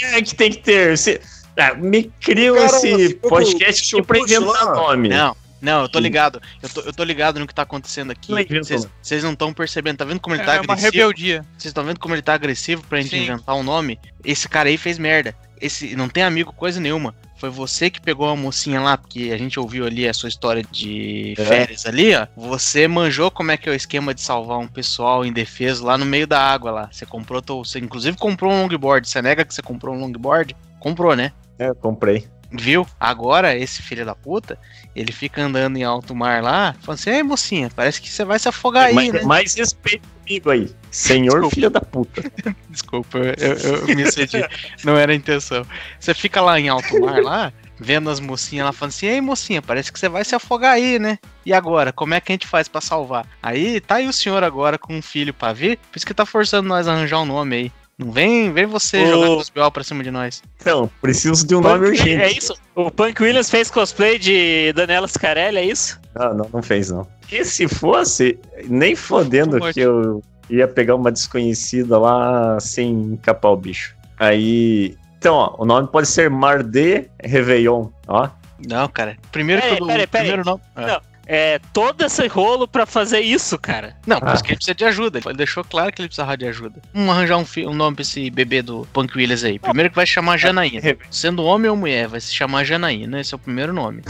[0.00, 0.96] É que tem que ter?
[0.96, 1.20] Você...
[1.56, 4.74] Ah, me criou Cara, esse podcast com o aqui pra inventar lá.
[4.74, 5.08] nome.
[5.10, 6.40] Não, não, eu tô ligado.
[6.62, 8.32] Eu tô, eu tô ligado no que tá acontecendo aqui.
[8.32, 8.62] Inventa,
[9.02, 9.32] Vocês não.
[9.32, 9.98] estão percebendo.
[9.98, 10.92] Tá vendo como ele É tá uma agressivo?
[10.92, 11.44] rebeldia.
[11.58, 13.24] Vocês estão vendo como ele tá agressivo pra gente Sim.
[13.24, 13.98] inventar um nome?
[14.24, 15.36] Esse cara aí fez merda.
[15.60, 17.14] Esse não tem amigo coisa nenhuma.
[17.42, 20.62] Foi você que pegou a mocinha lá, porque a gente ouviu ali a sua história
[20.70, 21.44] de É.
[21.44, 22.24] férias ali, ó.
[22.36, 26.06] Você manjou como é que é o esquema de salvar um pessoal indefeso lá no
[26.06, 26.88] meio da água lá.
[26.92, 29.08] Você comprou, você inclusive comprou um longboard.
[29.08, 30.54] Você nega que você comprou um longboard?
[30.78, 31.32] Comprou, né?
[31.58, 32.28] É, comprei.
[32.52, 32.86] Viu?
[33.00, 34.56] Agora, esse filho da puta,
[34.94, 38.38] ele fica andando em alto mar lá, falando assim, ei mocinha, parece que você vai
[38.38, 39.22] se afogar aí, mais, né?
[39.22, 40.06] mais respeito
[40.50, 40.70] aí.
[40.90, 41.54] Senhor Desculpa.
[41.54, 42.32] filho da puta.
[42.68, 44.44] Desculpa, eu, eu me excedi.
[44.84, 45.66] Não era a intenção.
[45.98, 49.60] Você fica lá em alto mar lá, vendo as mocinhas lá falando assim, ei mocinha,
[49.60, 51.18] parece que você vai se afogar aí, né?
[51.44, 53.26] E agora, como é que a gente faz pra salvar?
[53.42, 56.24] Aí tá aí o senhor agora com um filho pra vir, por isso que tá
[56.24, 57.72] forçando nós a arranjar um nome aí.
[58.04, 59.06] Não vem, vem você Ô.
[59.06, 60.42] jogar os BO pra cima de nós.
[60.60, 62.22] Então, preciso de um nome Punk- urgente.
[62.22, 62.54] É isso?
[62.74, 66.00] O Punk Williams fez cosplay de Daniela Scarelli, é isso?
[66.14, 67.06] Não, não, não fez, não.
[67.30, 68.38] E se fosse,
[68.68, 73.94] nem fodendo que eu ia pegar uma desconhecida lá sem encapar o bicho.
[74.18, 74.96] Aí.
[75.18, 78.28] Então, ó, o nome pode ser Mardê Réveillon, ó.
[78.68, 79.16] Não, cara.
[79.30, 80.26] Primeiro que eu, peraí, o peraí.
[80.26, 80.60] primeiro nome.
[80.76, 80.86] Ah.
[80.86, 81.00] Não.
[81.26, 83.96] É, todo esse rolo pra fazer isso, cara.
[84.06, 84.34] Não, por Ah.
[84.34, 85.20] isso que ele precisa de ajuda.
[85.24, 86.80] Ele deixou claro que ele precisava de ajuda.
[86.92, 89.58] Vamos arranjar um, um nome pra esse bebê do Punk Williams aí.
[89.58, 90.82] Primeiro que vai se chamar Janaína.
[91.10, 93.20] Sendo homem ou mulher, vai se chamar Janaína.
[93.20, 94.02] Esse é o primeiro nome.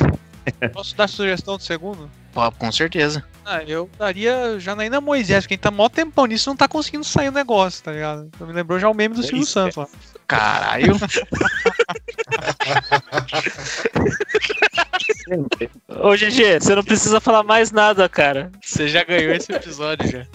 [0.72, 2.10] Posso dar sugestão do segundo?
[2.58, 3.24] Com certeza.
[3.44, 6.68] Ah, eu daria Janaína Moisés, porque a gente tá mó tempão nisso e não tá
[6.68, 8.30] conseguindo sair o negócio, tá ligado?
[8.34, 9.88] Então me lembrou já o meme do Silvio Isso, Santos lá.
[10.26, 10.94] Caralho.
[15.88, 18.50] Ô, GG, você não precisa falar mais nada, cara.
[18.62, 20.26] Você já ganhou esse episódio já.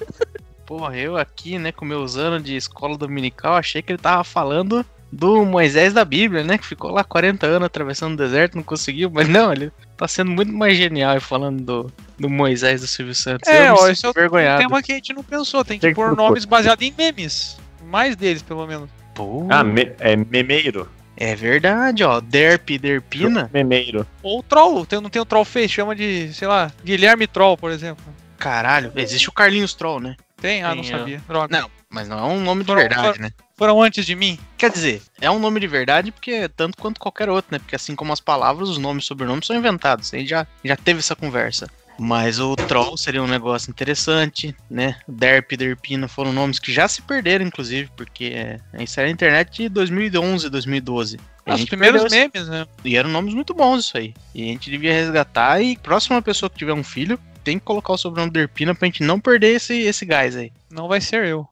[0.65, 4.85] Porra, eu aqui, né, com meus anos de escola dominical, achei que ele tava falando
[5.11, 6.57] do Moisés da Bíblia, né?
[6.57, 9.09] Que ficou lá 40 anos atravessando o deserto, não conseguiu.
[9.09, 13.15] Mas não, ele tá sendo muito mais genial e falando do, do Moisés do Silvio
[13.15, 13.47] Santos.
[13.49, 15.95] É, ó, esse é o tema que a gente não pensou, tem que Tem que
[15.95, 17.57] pôr nomes baseados em memes.
[17.85, 18.89] Mais deles, pelo menos.
[19.15, 20.87] Pô, Ah, me- é memeiro.
[21.15, 22.19] é verdade, ó.
[22.21, 23.49] Derp, Derpina.
[23.53, 24.05] Memeiro.
[24.21, 27.71] Ou Troll, tem, não tem o Troll Face, chama de, sei lá, Guilherme Troll, por
[27.71, 28.03] exemplo.
[28.37, 30.15] Caralho, existe o Carlinhos Troll, né?
[30.39, 30.63] Tem?
[30.63, 30.97] Ah, não Tem, ó.
[30.99, 31.21] sabia.
[31.27, 31.59] Droga.
[31.61, 33.31] Não, mas não é um nome de Foram- verdade, né?
[33.55, 34.37] Foram antes de mim?
[34.57, 37.59] Quer dizer, é um nome de verdade porque é tanto quanto qualquer outro, né?
[37.59, 40.13] Porque assim como as palavras, os nomes e sobrenomes são inventados.
[40.13, 41.67] A gente já, já teve essa conversa.
[41.99, 44.99] Mas o Troll seria um negócio interessante, né?
[45.07, 49.11] Derp e Derpina foram nomes que já se perderam, inclusive, porque é, isso era a
[49.11, 51.17] internet de 2011, 2012.
[51.47, 52.67] E a Os primeiros memes, né?
[52.85, 54.13] E eram nomes muito bons isso aí.
[54.35, 57.93] E a gente devia resgatar e próxima pessoa que tiver um filho tem que colocar
[57.93, 60.51] o sobrenome Derpina pra gente não perder esse, esse gás aí.
[60.69, 61.47] Não vai ser eu.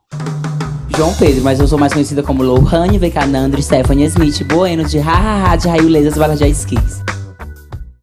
[0.93, 5.55] João Pedro, mas eu sou mais conhecida como Lohane, Vecanandro, Stephanie Smith, Bueno de Hahaha
[5.55, 7.01] de Raio Lesas Balajá Skis.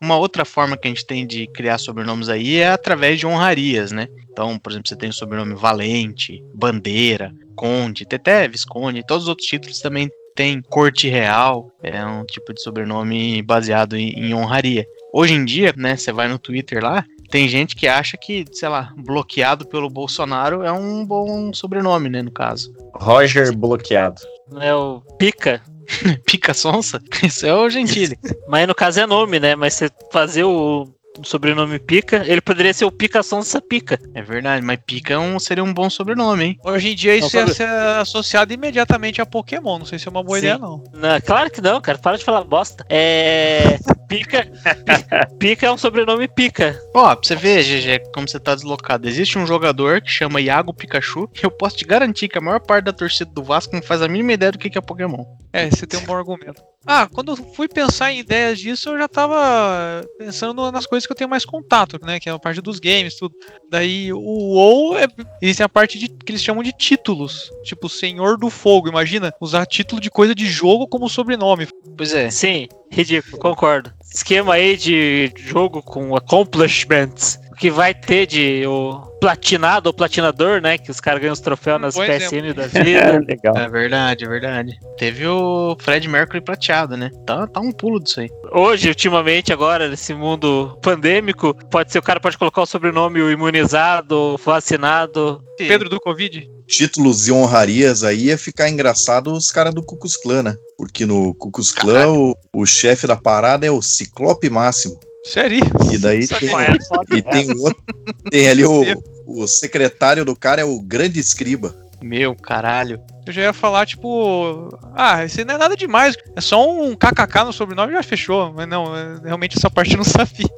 [0.00, 3.92] Uma outra forma que a gente tem de criar sobrenomes aí é através de honrarias,
[3.92, 4.08] né?
[4.30, 9.28] Então, por exemplo, você tem o sobrenome Valente, Bandeira, Conde, tem até Visconde, todos os
[9.28, 14.86] outros títulos também tem Corte Real, é um tipo de sobrenome baseado em, em honraria.
[15.12, 18.68] Hoje em dia, né, você vai no Twitter lá, tem gente que acha que, sei
[18.68, 22.70] lá, bloqueado pelo Bolsonaro é um bom sobrenome, né, no caso.
[22.94, 24.20] Roger bloqueado.
[24.50, 25.62] Não é o Pica.
[26.26, 27.00] Pica Sonsa?
[27.24, 28.18] Isso é o Gentili.
[28.46, 29.56] Mas no caso é nome, né?
[29.56, 33.98] Mas você fazer o o sobrenome Pica, ele poderia ser o Pica Sonsa Pica.
[34.14, 36.58] É verdade, mas Pica é um- seria um bom sobrenome, hein?
[36.64, 37.68] Hoje em dia isso Não, ia sabe- ser
[38.00, 39.78] associado imediatamente a Pokémon.
[39.78, 40.46] Não sei se é uma boa Sim.
[40.46, 40.82] ideia, não.
[40.92, 41.98] Não, claro que não, cara.
[41.98, 42.84] Para de falar bosta.
[42.88, 43.78] É.
[44.08, 44.46] Pica.
[45.38, 46.78] Pica é um sobrenome Pica.
[46.94, 49.08] Ó, pra você ver, GG, como você tá deslocado.
[49.08, 52.60] Existe um jogador que chama Iago Pikachu, e eu posso te garantir que a maior
[52.60, 55.24] parte da torcida do Vasco não faz a mínima ideia do que que é Pokémon.
[55.52, 56.62] É, você tem um bom argumento.
[56.86, 61.12] Ah, quando eu fui pensar em ideias disso, eu já tava pensando nas coisas que
[61.12, 62.18] eu tenho mais contato, né?
[62.18, 63.34] Que é a parte dos games, tudo.
[63.70, 65.06] Daí o WoW, é,
[65.40, 67.50] existe a parte de, que eles chamam de títulos.
[67.62, 68.88] Tipo, Senhor do Fogo.
[68.88, 71.68] Imagina usar título de coisa de jogo como sobrenome.
[71.96, 72.30] Pois é.
[72.30, 73.92] Sim, ridículo, concordo.
[74.12, 77.38] Esquema aí de jogo com accomplishments.
[77.62, 80.76] Que vai ter de o platinado ou platinador, né?
[80.76, 83.24] Que os caras ganham os troféus nas PSN da É, vida.
[83.24, 83.56] legal.
[83.56, 84.76] É verdade, é verdade.
[84.98, 87.08] Teve o Fred Mercury prateado, né?
[87.24, 88.28] Tá, tá um pulo disso aí.
[88.50, 93.30] Hoje, ultimamente, agora, nesse mundo pandêmico, pode ser o cara pode colocar o sobrenome o
[93.30, 95.40] imunizado, o vacinado.
[95.56, 96.50] Pedro do Covid.
[96.66, 100.56] Títulos e honrarias aí ia ficar engraçado os caras do Cucus Clã, né?
[100.76, 104.98] Porque no Cucus Clã o, o chefe da parada é o Ciclope Máximo.
[105.24, 105.60] Sério?
[105.92, 106.76] E daí Só tem, é
[107.18, 107.82] e tem um outro.
[108.30, 108.82] Tem ali o,
[109.26, 111.74] o secretário do cara é o Grande Escriba.
[112.02, 113.00] Meu caralho.
[113.24, 114.76] Eu já ia falar, tipo.
[114.94, 116.16] Ah, isso não é nada demais.
[116.34, 118.52] É só um KKK no sobrenome e já fechou.
[118.52, 120.48] Mas não, é- realmente essa parte eu não sabia.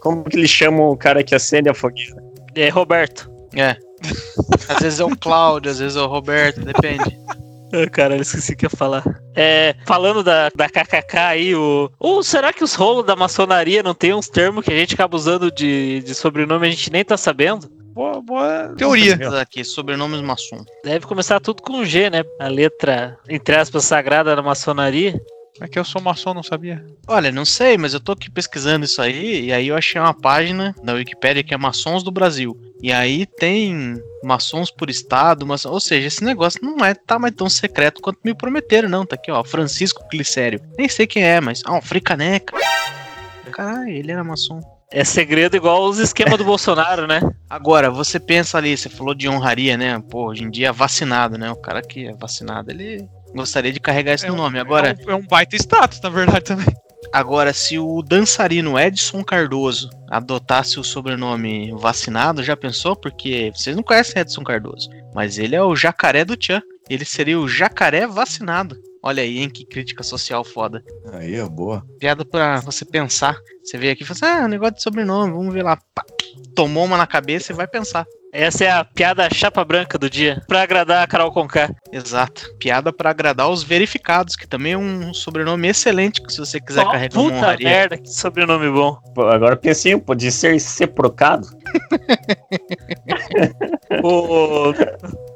[0.00, 2.16] Como que eles chamam o cara que acende a fogueira?
[2.56, 3.30] É Roberto.
[3.54, 3.76] É.
[4.68, 7.16] Às vezes é o Cláudio, às vezes é o Roberto, depende.
[7.72, 9.04] Ah, Cara, eu esqueci o que ia falar.
[9.34, 11.90] É, falando da, da KKK aí, o.
[11.98, 15.16] Ou será que os rolos da maçonaria não tem uns termos que a gente acaba
[15.16, 17.70] usando de, de sobrenome e a gente nem tá sabendo?
[17.92, 19.18] Boa, boa teoria.
[19.40, 20.64] Aqui, sobrenomes maçom.
[20.84, 22.22] Deve começar tudo com G, né?
[22.38, 25.20] A letra, entre aspas, sagrada da maçonaria.
[25.60, 26.84] É que eu sou maçom, não sabia.
[27.06, 30.14] Olha, não sei, mas eu tô aqui pesquisando isso aí, e aí eu achei uma
[30.14, 32.58] página da Wikipédia que é Maçons do Brasil.
[32.82, 35.68] E aí tem maçons por estado, maçom...
[35.70, 39.04] ou seja, esse negócio não é tá mais tão secreto quanto me prometeram, não.
[39.04, 40.62] Tá aqui, ó, Francisco Glicério.
[40.78, 41.62] Nem sei quem é, mas.
[41.66, 42.56] Ah, um fricaneca.
[43.52, 44.60] Caralho, ele era maçom.
[44.92, 47.20] É segredo igual os esquemas do Bolsonaro, né?
[47.48, 50.02] Agora, você pensa ali, você falou de honraria, né?
[50.10, 51.50] Pô, hoje em dia é vacinado, né?
[51.50, 54.58] O cara que é vacinado, ele gostaria de carregar isso É no um- nome.
[54.58, 56.66] Agora, É um, é um baita status, na verdade, também.
[57.12, 62.94] Agora, se o dançarino Edson Cardoso adotasse o sobrenome vacinado, já pensou?
[62.94, 66.62] Porque vocês não conhecem Edson Cardoso, mas ele é o jacaré do Tchan.
[66.88, 68.76] Ele seria o jacaré vacinado.
[69.02, 70.84] Olha aí, hein, que crítica social foda.
[71.14, 71.82] Aí é boa.
[71.98, 73.34] Piada pra você pensar.
[73.64, 75.78] Você vê aqui e fala assim, ah, negócio de sobrenome, vamos ver lá.
[75.94, 76.04] Pá,
[76.54, 78.04] tomou uma na cabeça e vai pensar.
[78.32, 80.40] Essa é a piada chapa branca do dia.
[80.46, 81.70] Pra agradar a Carol Conká.
[81.92, 82.42] Exato.
[82.58, 86.86] Piada pra agradar os verificados, que também é um sobrenome excelente, que se você quiser
[86.86, 87.68] Ó, carregar uma puta honraria.
[87.68, 88.96] merda, que sobrenome bom.
[89.14, 91.48] Pô, Agora pensei, pode ser seprocado.
[94.02, 94.72] O,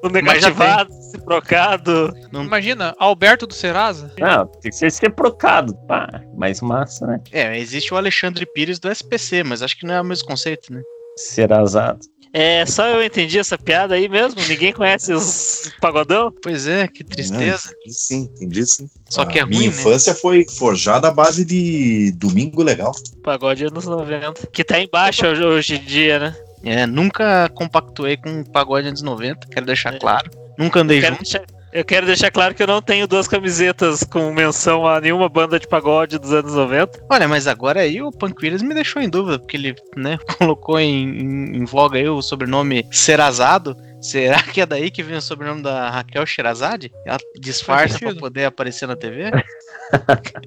[0.04, 2.14] o negativado, reciprocado.
[2.32, 4.12] Imagina, Alberto do Serasa.
[4.18, 5.74] Não, tem que ser seprocado.
[5.86, 7.20] Pá, mais massa, né?
[7.32, 10.72] É, existe o Alexandre Pires do SPC, mas acho que não é o mesmo conceito,
[10.72, 10.80] né?
[11.16, 12.00] Serasado.
[12.36, 14.40] É, só eu entendi essa piada aí mesmo.
[14.48, 16.32] Ninguém conhece os pagodão.
[16.42, 17.68] Pois é, que tristeza.
[17.68, 18.90] Não, entendi sim, entendi sim.
[19.08, 19.72] Só que é A Minha ruim, né?
[19.72, 22.90] infância foi forjada à base de Domingo Legal.
[23.22, 24.48] Pagode anos 90.
[24.48, 26.36] Que tá embaixo hoje, hoje em dia, né?
[26.64, 29.98] É, nunca compactuei com o pagode anos 90, quero deixar É.
[30.00, 30.28] claro.
[30.58, 31.22] Nunca andei Eu quero, junto.
[31.24, 31.44] deixar,
[31.74, 35.58] eu quero deixar claro que eu não tenho duas camisetas com menção a nenhuma banda
[35.58, 37.04] de pagode dos anos 90.
[37.10, 41.08] Olha, mas agora aí o Panquiras me deixou em dúvida, porque ele, né, colocou em,
[41.08, 43.76] em, em voga aí o sobrenome Serazado.
[44.00, 46.92] Será que é daí que vem o sobrenome da Raquel Sherazade?
[47.04, 48.20] Ela disfarça pra sentido.
[48.20, 49.30] poder aparecer na TV?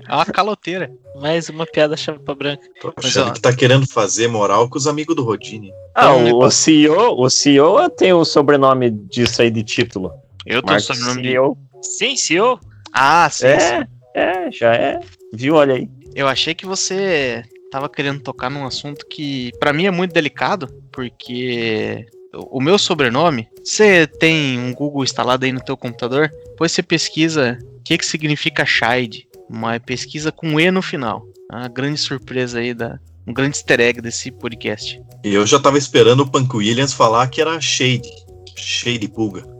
[0.10, 0.92] É uma caloteira.
[1.22, 2.64] Mais uma piada chapa branca.
[2.82, 5.72] Tô achando que tá querendo fazer moral com os amigos do Rodine.
[5.96, 10.12] Ah, o, o CEO, o CEO tem o sobrenome disso aí de título.
[10.48, 11.30] Eu tô Mark sobrenome de...
[11.30, 11.58] CEO.
[11.82, 12.60] Sim, senhor.
[12.94, 13.88] Ah, sim, sim.
[14.16, 15.00] É, é, já é.
[15.34, 15.56] Viu?
[15.56, 15.90] Olha aí.
[16.16, 20.68] Eu achei que você tava querendo tocar num assunto que pra mim é muito delicado,
[20.92, 26.72] porque o o meu sobrenome, você tem um Google instalado aí no teu computador, depois
[26.72, 31.26] você pesquisa o que que significa Shide, uma pesquisa com E no final.
[31.52, 35.02] A grande surpresa aí da um grande easter egg desse podcast.
[35.24, 38.10] E eu já tava esperando o Punk Williams falar que era Shade.
[38.56, 39.57] Shade Pulga.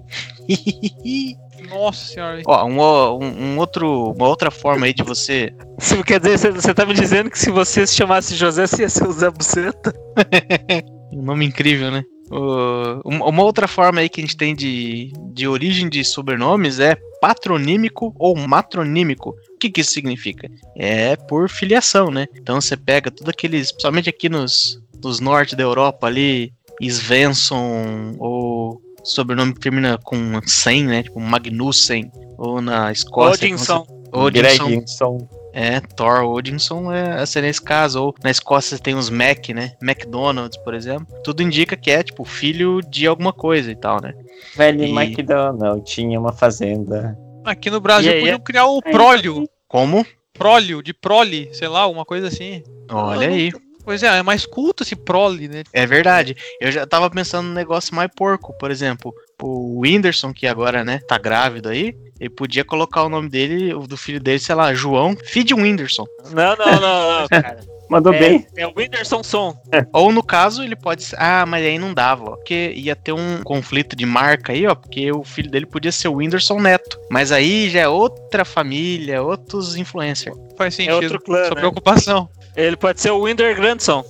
[1.70, 2.42] Nossa senhora.
[2.46, 2.80] Ó, um,
[3.24, 6.86] um- um outro, uma outra forma aí de você Se- Quer dizer, você- você tá
[6.86, 9.94] me dizendo que se você se chamasse José, você ia ser o Zé Buceta?
[11.14, 12.04] Um nome incrível, né?
[12.30, 16.96] O- uma outra forma aí que a gente tem de, de origem de sobrenomes é
[17.22, 19.30] patronímico ou matronímico.
[19.30, 20.50] O que, que isso significa?
[20.76, 22.28] É por filiação, né?
[22.36, 28.82] Então você pega tudo aqueles, principalmente aqui nos, nos norte da Europa ali, Svensson, ou
[29.04, 31.04] sobrenome que termina com Sen, né?
[31.04, 33.48] Tipo Magnussen, ou na Escócia.
[33.48, 33.86] Odinson.
[34.12, 34.68] Odinson.
[34.68, 35.28] Gregson.
[35.54, 38.04] É, Thor Odinson é, é nesse caso.
[38.04, 39.74] Ou na Escócia tem os Mac, né?
[39.82, 41.08] McDonald's, por exemplo.
[41.24, 44.14] Tudo indica que é, tipo, filho de alguma coisa e tal, né?
[44.56, 47.18] Velho E- McDonald tinha uma fazenda.
[47.44, 49.50] Aqui no Brasil aí, podiam criar o prólio.
[49.68, 50.06] Como?
[50.34, 52.62] Prólio, de prole, sei lá, uma coisa assim.
[52.92, 53.52] Olha aí.
[53.88, 55.64] Pois é, é mais culto esse prole, né?
[55.72, 56.36] É verdade.
[56.60, 58.52] Eu já tava pensando num negócio mais porco.
[58.58, 63.30] Por exemplo, o Whindersson, que agora, né, tá grávido aí, ele podia colocar o nome
[63.30, 66.06] dele, o do filho dele, sei lá, João Feed Whindersson.
[66.32, 67.60] Não, não, não, não, cara.
[67.90, 68.46] Mandou bem.
[68.58, 69.56] É, é o Whindersson Son.
[69.94, 71.16] Ou no caso, ele pode ser.
[71.18, 72.36] Ah, mas aí não dava, ó.
[72.36, 74.76] Porque ia ter um conflito de marca aí, ó.
[74.76, 77.00] Porque o filho dele podia ser o Whindersson Neto.
[77.10, 80.36] Mas aí já é outra família, outros influencers.
[80.58, 80.96] Faz É sentido.
[80.96, 81.62] outro clã, Sua né?
[81.62, 82.30] preocupação.
[82.58, 84.04] Ele pode ser o Winder Grandson.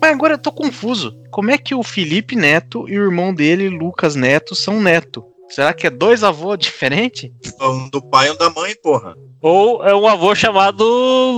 [0.00, 1.14] Mas agora eu tô confuso.
[1.30, 5.24] Como é que o Felipe Neto e o irmão dele, Lucas Neto, são neto?
[5.50, 7.30] Será que é dois avôs diferentes?
[7.60, 9.14] Um do pai e um da mãe, porra.
[9.42, 10.84] Ou é um avô chamado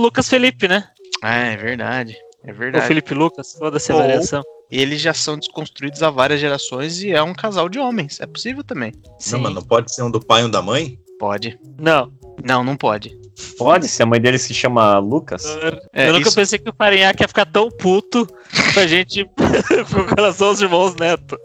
[0.01, 0.87] Lucas Felipe, né?
[1.21, 2.15] Ah, é verdade.
[2.45, 2.87] É verdade.
[2.87, 4.41] Felipe Lucas, foda-se a Ou- variação.
[4.71, 8.19] Eles já são desconstruídos há várias gerações e é um casal de homens.
[8.19, 8.91] É possível também.
[9.19, 9.33] Sim.
[9.33, 10.97] Não, mas não pode ser um do pai e um da mãe?
[11.19, 11.59] Pode.
[11.79, 12.11] Não.
[12.43, 13.15] Não, não pode.
[13.57, 15.43] Pode, se a mãe dele se chama Lucas.
[15.91, 18.27] É, eu nunca isso- pensei que o Farinhaque ia ficar tão puto
[18.73, 21.37] com a gente com relação aos irmãos Neto.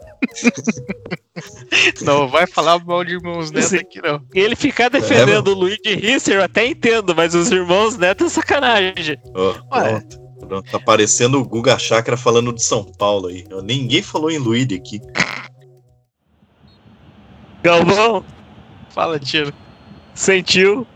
[2.01, 3.77] Não vai falar mal de irmãos Neto Sim.
[3.77, 4.21] aqui, não.
[4.35, 8.29] E ele ficar defendendo o Luigi Risser, eu até entendo, mas os irmãos Neto é
[8.29, 9.17] sacanagem.
[9.33, 9.99] Ó, Ué.
[9.99, 10.29] pronto.
[10.47, 13.45] Pronto, Tá parecendo o Guga Chakra falando de São Paulo aí.
[13.63, 15.01] Ninguém falou em Luíde aqui.
[17.63, 18.23] Galvão,
[18.89, 19.53] Fala, tiro.
[20.13, 20.87] sentiu.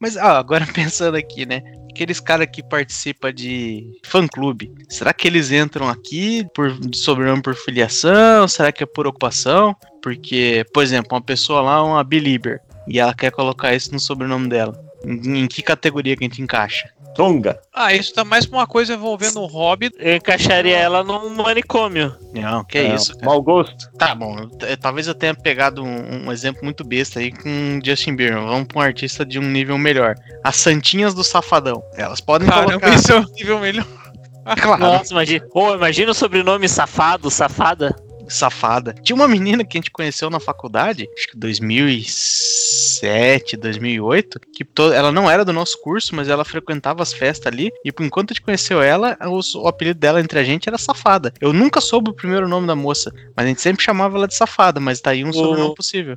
[0.00, 1.62] Mas ah, agora pensando aqui, né?
[1.90, 7.56] Aqueles caras que participam de fã-clube, será que eles entram aqui por de sobrenome por
[7.56, 8.46] filiação?
[8.46, 9.74] Será que é por ocupação?
[10.00, 14.48] Porque, por exemplo, uma pessoa lá, uma belieber, e ela quer colocar isso no sobrenome
[14.48, 14.87] dela.
[15.04, 16.90] Em, em que categoria que a gente encaixa?
[17.14, 17.58] Tonga.
[17.74, 19.90] Ah, isso tá mais pra uma coisa envolvendo o hobby.
[19.98, 22.14] Eu encaixaria ela num manicômio.
[22.32, 23.26] Não, que é, isso, cara.
[23.26, 23.90] Mau gosto.
[23.98, 28.14] Tá bom, t- talvez eu tenha pegado um, um exemplo muito besta aí com Justin
[28.14, 28.40] Bieber.
[28.40, 30.14] Vamos pra um artista de um nível melhor.
[30.44, 31.82] As Santinhas do Safadão.
[31.96, 32.94] Elas podem Caramba, colocar.
[32.94, 33.86] isso é um nível melhor.
[34.62, 34.80] Claro.
[34.80, 35.44] Nossa, imagina.
[35.52, 37.94] Ô, imagina o sobrenome safado, safada.
[38.28, 38.94] safada.
[39.02, 41.36] Tinha uma menina que a gente conheceu na faculdade, acho que
[43.02, 47.52] 2007, 2008, que to- ela não era do nosso curso, mas ela frequentava as festas
[47.52, 50.68] ali, e por enquanto a gente conheceu ela, os- o apelido dela entre a gente
[50.68, 51.32] era Safada.
[51.40, 54.34] Eu nunca soube o primeiro nome da moça, mas a gente sempre chamava ela de
[54.34, 56.16] Safada, mas tá aí um sobrenome possível.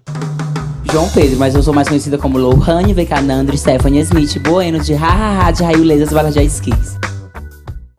[0.91, 5.51] João Pedro, mas eu sou mais conhecida como Lohane, Vecanandro, Stephanie Smith, Bueno, de Hahaha,
[5.51, 6.97] de Raio Lesas, Balajá Skis.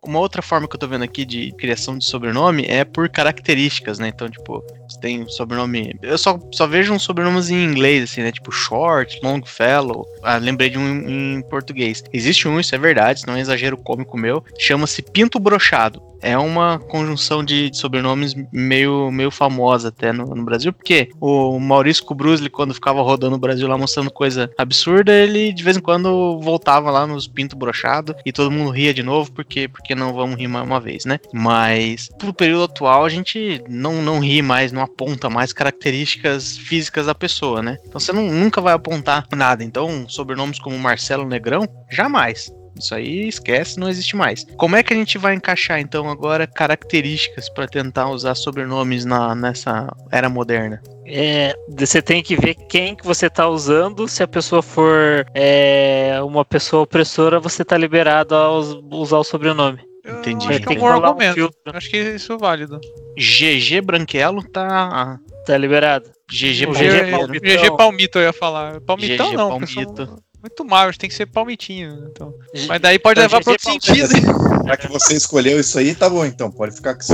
[0.04, 3.98] Uma outra forma que eu tô vendo aqui de criação de sobrenome é por características,
[4.00, 4.08] né?
[4.08, 4.62] Então, tipo,
[4.98, 5.96] tem um sobrenome.
[6.02, 8.32] Eu só, só vejo uns sobrenomes em inglês, assim, né?
[8.32, 10.06] Tipo, Short, Longfellow.
[10.22, 12.02] Ah, lembrei de um em português.
[12.12, 14.44] Existe um, isso é verdade, isso não é exagero cômico meu.
[14.58, 16.12] Chama-se Pinto Brochado.
[16.22, 21.58] É uma conjunção de, de sobrenomes meio, meio famosa até no, no Brasil, porque o
[21.58, 25.80] Maurício Kubrusli, quando ficava rodando o Brasil lá mostrando coisa absurda, ele de vez em
[25.80, 30.14] quando voltava lá nos Pinto Brochado e todo mundo ria de novo, porque, porque não
[30.14, 31.18] vamos rir mais uma vez, né?
[31.32, 37.06] Mas pro período atual a gente não, não ri mais, não aponta mais características físicas
[37.06, 37.78] da pessoa, né?
[37.86, 39.64] Então você não, nunca vai apontar nada.
[39.64, 42.50] Então, sobrenomes como Marcelo Negrão, jamais.
[42.78, 44.44] Isso aí esquece, não existe mais.
[44.56, 49.34] Como é que a gente vai encaixar então agora características para tentar usar sobrenomes na,
[49.34, 50.80] nessa era moderna?
[51.06, 54.08] É, você tem que ver quem que você tá usando.
[54.08, 59.24] Se a pessoa for é, uma pessoa opressora, você tá liberado a us- usar o
[59.24, 59.80] sobrenome.
[60.04, 60.48] Eu Entendi.
[60.48, 61.34] Acho que é Tem um bom um argumento.
[61.34, 61.58] filtro.
[61.66, 62.80] Acho que isso é válido.
[63.16, 65.18] GG Branquelo tá.
[65.46, 66.10] Tá liberado.
[66.30, 67.40] GG O O GG.
[67.40, 68.80] GG Palmito eu ia falar.
[68.80, 70.22] Palmitão GG não, Palmito.
[70.40, 72.08] muito magros, tem que ser palmitinho.
[72.10, 72.34] Então.
[72.66, 74.08] Mas daí pode Então, levar para GG outro sentido.
[74.66, 77.12] Já que você escolheu isso aí, tá bom então, pode ficar com isso.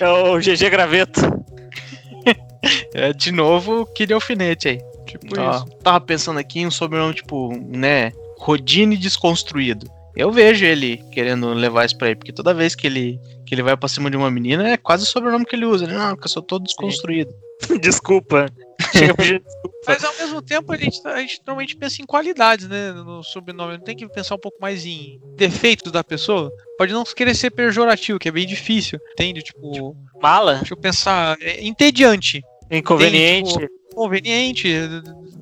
[0.00, 1.20] É o GG Graveto.
[2.94, 4.80] É, de novo, que alfinete aí.
[5.06, 5.64] tipo Ó, isso.
[5.82, 8.12] Tava pensando aqui em um sobrenome, tipo, né?
[8.38, 9.90] Rodine Desconstruído.
[10.16, 13.62] Eu vejo ele querendo levar isso pra ele, porque toda vez que ele, que ele
[13.62, 15.84] vai pra cima de uma menina, é quase o sobrenome que ele usa.
[15.84, 17.32] Ele, não, porque eu sou todo desconstruído.
[17.80, 18.46] Desculpa.
[18.92, 19.78] Chega a pedir desculpa.
[19.86, 22.92] Mas ao mesmo tempo a gente, a gente normalmente pensa em qualidades, né?
[22.92, 23.74] No sobrenome.
[23.74, 26.52] Não tem que pensar um pouco mais em defeitos da pessoa.
[26.76, 28.98] Pode não querer ser pejorativo, que é bem difícil.
[29.12, 29.42] Entende?
[29.42, 31.36] Tipo, Mala, deixa eu pensar.
[31.40, 32.42] É entediante.
[32.70, 33.54] inconveniente.
[33.54, 34.68] Tem, tipo, conveniente,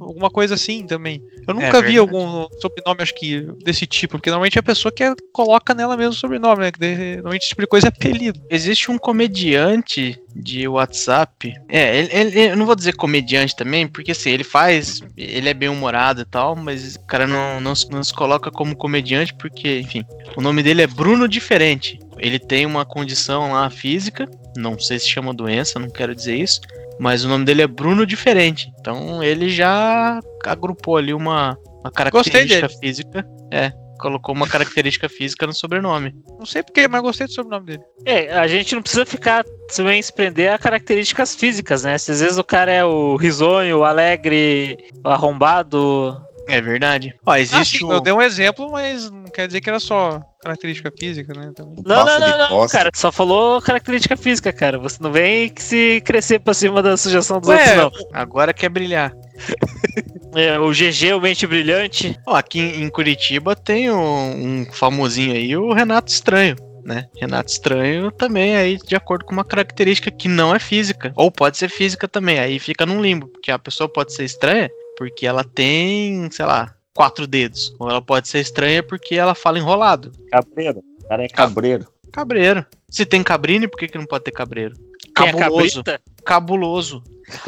[0.01, 1.23] alguma coisa assim também.
[1.47, 1.99] Eu É nunca vi verdade.
[1.99, 6.17] algum sobrenome, acho que, desse tipo, porque normalmente a pessoa que coloca nela mesmo o
[6.17, 7.15] sobrenome, né?
[7.17, 8.41] Normalmente esse tipo de coisa é apelido.
[8.51, 11.55] Existe um comediante de WhatsApp.
[11.69, 15.01] É, ele, ele- eu não vou dizer comediante também, porque assim, ele faz.
[15.17, 18.51] Ele é bem humorado e tal, mas o cara não, não, se- não se coloca
[18.51, 20.05] como comediante, porque, enfim,
[20.37, 21.99] o nome dele é Bruno Diferente.
[22.19, 24.29] Ele tem uma condição lá física,
[24.59, 26.61] não sei se chama doença, não quero dizer isso,
[26.99, 28.71] mas o nome dele é Bruno Diferente.
[28.81, 33.27] Então ele já agrupou ali uma, uma característica física.
[33.53, 36.15] É, colocou uma característica física no sobrenome.
[36.39, 37.83] Não sei porquê, mas gostei do sobrenome dele.
[38.05, 39.45] É, a gente não precisa ficar
[39.75, 41.99] também se prender a características físicas, né?
[41.99, 47.15] Se às vezes o cara é o risonho, o alegre, o arrombado, É verdade.
[47.25, 47.93] Ó, Ah, existe sim, o...
[47.93, 51.53] eu dei um exemplo, mas não quer dizer que era só característica física, né?
[51.55, 51.83] Também.
[51.85, 52.91] Não, não, não, não, cara.
[52.95, 54.79] Só falou característica física, cara.
[54.79, 58.11] Você não vem que se crescer pra cima da sugestão dos Ué, outros, não.
[58.13, 59.13] Agora quer brilhar.
[60.35, 62.15] É, o GG, o Mente Brilhante.
[62.27, 66.57] Ó, aqui em em Curitiba tem um, um famosinho aí, o Renato Estranho.
[66.85, 67.09] Né?
[67.19, 71.57] Renato Estranho também aí de acordo com uma característica que não é física, ou pode
[71.57, 75.45] ser física também, aí fica num limbo, porque a pessoa pode ser estranha porque ela
[75.45, 80.13] tem, sei lá, quatro dedos, ou ela pode ser estranha porque ela fala enrolado.
[80.31, 80.83] Cabreiro.
[81.05, 81.87] O cara é cabreiro.
[82.13, 82.65] Cabreiro.
[82.89, 84.75] Se tem cabrine, por que, que não pode ter cabreiro?
[84.75, 85.83] É Cabuloso.
[85.83, 86.01] cabrita?
[86.25, 87.03] Cabuloso.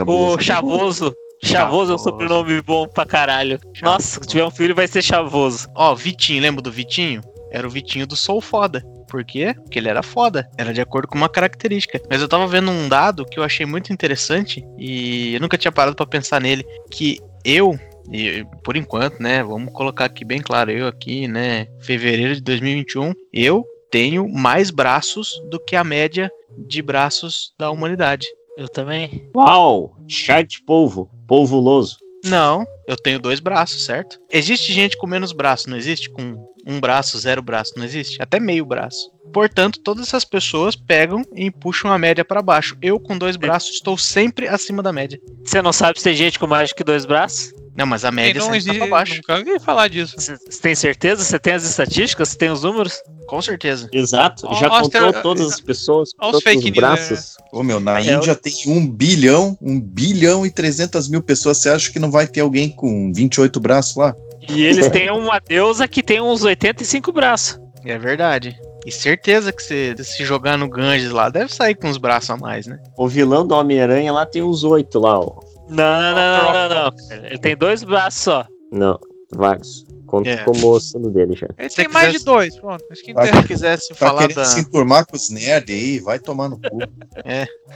[0.06, 1.14] O Chavoso.
[1.42, 1.98] Chavoso é um Chavoso.
[1.98, 3.60] sobrenome bom pra caralho.
[3.80, 5.68] Nossa, se tiver um filho vai ser Chavoso.
[5.74, 7.22] Ó, Vitinho, lembra do Vitinho?
[7.50, 8.84] Era o Vitinho do Sou Foda.
[9.08, 9.54] Por quê?
[9.54, 10.50] Porque ele era foda.
[10.58, 11.98] Era de acordo com uma característica.
[12.10, 15.72] Mas eu tava vendo um dado que eu achei muito interessante e eu nunca tinha
[15.72, 16.62] parado pra pensar nele.
[16.90, 17.18] Que
[17.48, 17.78] eu,
[18.12, 19.42] e por enquanto, né?
[19.42, 21.66] Vamos colocar aqui bem claro, eu aqui, né?
[21.80, 28.26] Fevereiro de 2021, eu tenho mais braços do que a média de braços da humanidade.
[28.56, 29.30] Eu também.
[29.34, 29.96] Uau!
[30.06, 31.08] De polvo.
[31.26, 31.96] Polvuloso.
[32.24, 34.20] Não, eu tenho dois braços, certo?
[34.30, 36.10] Existe gente com menos braço, não existe?
[36.10, 38.20] Com um braço, zero braço, não existe?
[38.20, 39.10] Até meio braço.
[39.32, 42.76] Portanto, todas essas pessoas pegam e puxam a média pra baixo.
[42.80, 45.18] Eu, com dois braços, estou sempre acima da média.
[45.44, 47.52] Você não sabe se tem gente com mais que dois braços?
[47.76, 49.14] Não, mas a média não existe, tá pra baixo.
[49.16, 50.16] nunca ouvi falar disso.
[50.18, 51.22] Você tem certeza?
[51.22, 52.30] Você tem as estatísticas?
[52.30, 53.00] Você tem os números?
[53.28, 53.88] Com certeza.
[53.92, 54.48] Exato.
[54.58, 57.36] Já ó, contou os- todas as pessoas ó com os fake news, braços.
[57.52, 61.58] Ô, meu, na É, Índia tem um bilhão, um bilhão e 300 mil pessoas.
[61.58, 64.12] Você acha que não vai ter alguém com 28 braços lá?
[64.48, 67.60] E eles têm uma deusa que tem uns 85 braços.
[67.84, 68.58] É verdade.
[68.86, 72.36] E certeza que você se jogar no Ganges lá, deve sair com os braços a
[72.36, 72.78] mais, né?
[72.96, 75.40] O vilão do Homem-Aranha lá tem uns oito lá, ó.
[75.68, 77.26] Não, não, não, não, não, não.
[77.26, 78.46] Ele tem dois braços só.
[78.72, 78.98] Não,
[79.34, 79.84] vários.
[80.08, 80.38] Conto É.
[80.38, 81.46] como o sino dele já.
[81.58, 82.82] Ele tem mais quisesse- de dois, pronto.
[82.90, 83.30] Acho que Vai.
[83.44, 84.44] Quisesse Tá falar da.
[84.44, 86.00] se enturmar com os nerds aí?
[86.00, 86.78] Vai tomar no cu.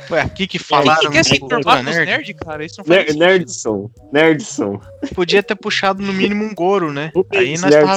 [0.09, 2.11] Foi aqui que Quem falaram quer se enturmar com os Nerd?
[2.11, 2.65] nerd, cara?
[2.65, 3.21] Isso não faz Ner sentido.
[3.25, 3.91] Nerdson.
[4.13, 4.81] Nerdson.
[5.15, 7.13] Podia ter puxado no mínimo um Goro, né?
[7.15, 7.93] O Aí nós tava.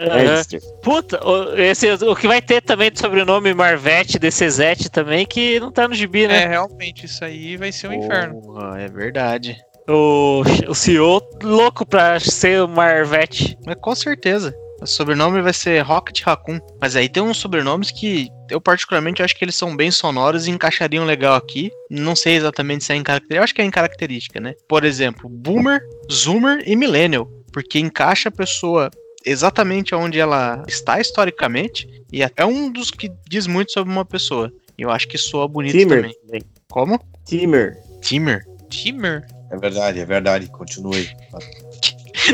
[0.00, 0.16] Aham.
[0.16, 0.60] Nerdster.
[0.82, 5.70] Puta, o, esse, o que vai ter também de sobrenome Marvete, DCZete também, que não
[5.70, 6.46] tá no gibi, É, né?
[6.48, 8.40] realmente, isso aí vai ser um inferno.
[8.40, 9.56] Porra, é verdade.
[9.88, 13.56] O, o CEO louco pra ser o Marvete.
[13.66, 14.54] Mas com certeza.
[14.80, 16.58] O sobrenome vai ser Rocket Raccoon.
[16.80, 20.50] Mas aí tem uns sobrenomes que eu particularmente acho que eles são bem sonoros e
[20.50, 21.70] encaixariam legal aqui.
[21.88, 23.38] Não sei exatamente se é em característica.
[23.38, 24.54] Eu acho que é em característica, né?
[24.68, 25.80] Por exemplo, Boomer,
[26.10, 27.26] Zoomer e Millennial.
[27.52, 28.90] Porque encaixa a pessoa
[29.24, 31.88] exatamente onde ela está historicamente.
[32.12, 34.52] E é um dos que diz muito sobre uma pessoa.
[34.76, 36.12] E eu acho que soa bonito Timmer.
[36.26, 36.42] também.
[36.68, 37.00] Como?
[37.24, 37.76] Timmer.
[38.00, 38.44] Timmer.
[38.68, 39.24] Timer?
[39.52, 40.46] É verdade, é verdade.
[40.48, 41.08] Continue.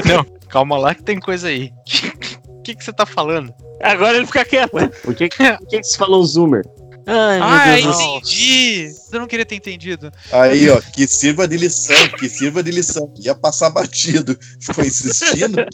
[0.07, 1.73] Não, calma lá que tem coisa aí.
[2.47, 3.53] O que, que você tá falando?
[3.83, 4.75] Agora ele fica quieto.
[4.75, 6.64] Ué, por que, por que, que você falou Zoomer?
[7.11, 8.93] Ai, meu Ah, entendi!
[9.11, 10.12] Eu não queria ter entendido.
[10.31, 13.11] Aí, ó, que sirva de lição, que sirva de lição.
[13.19, 14.39] Ia passar batido.
[14.61, 15.64] Ficou insistindo.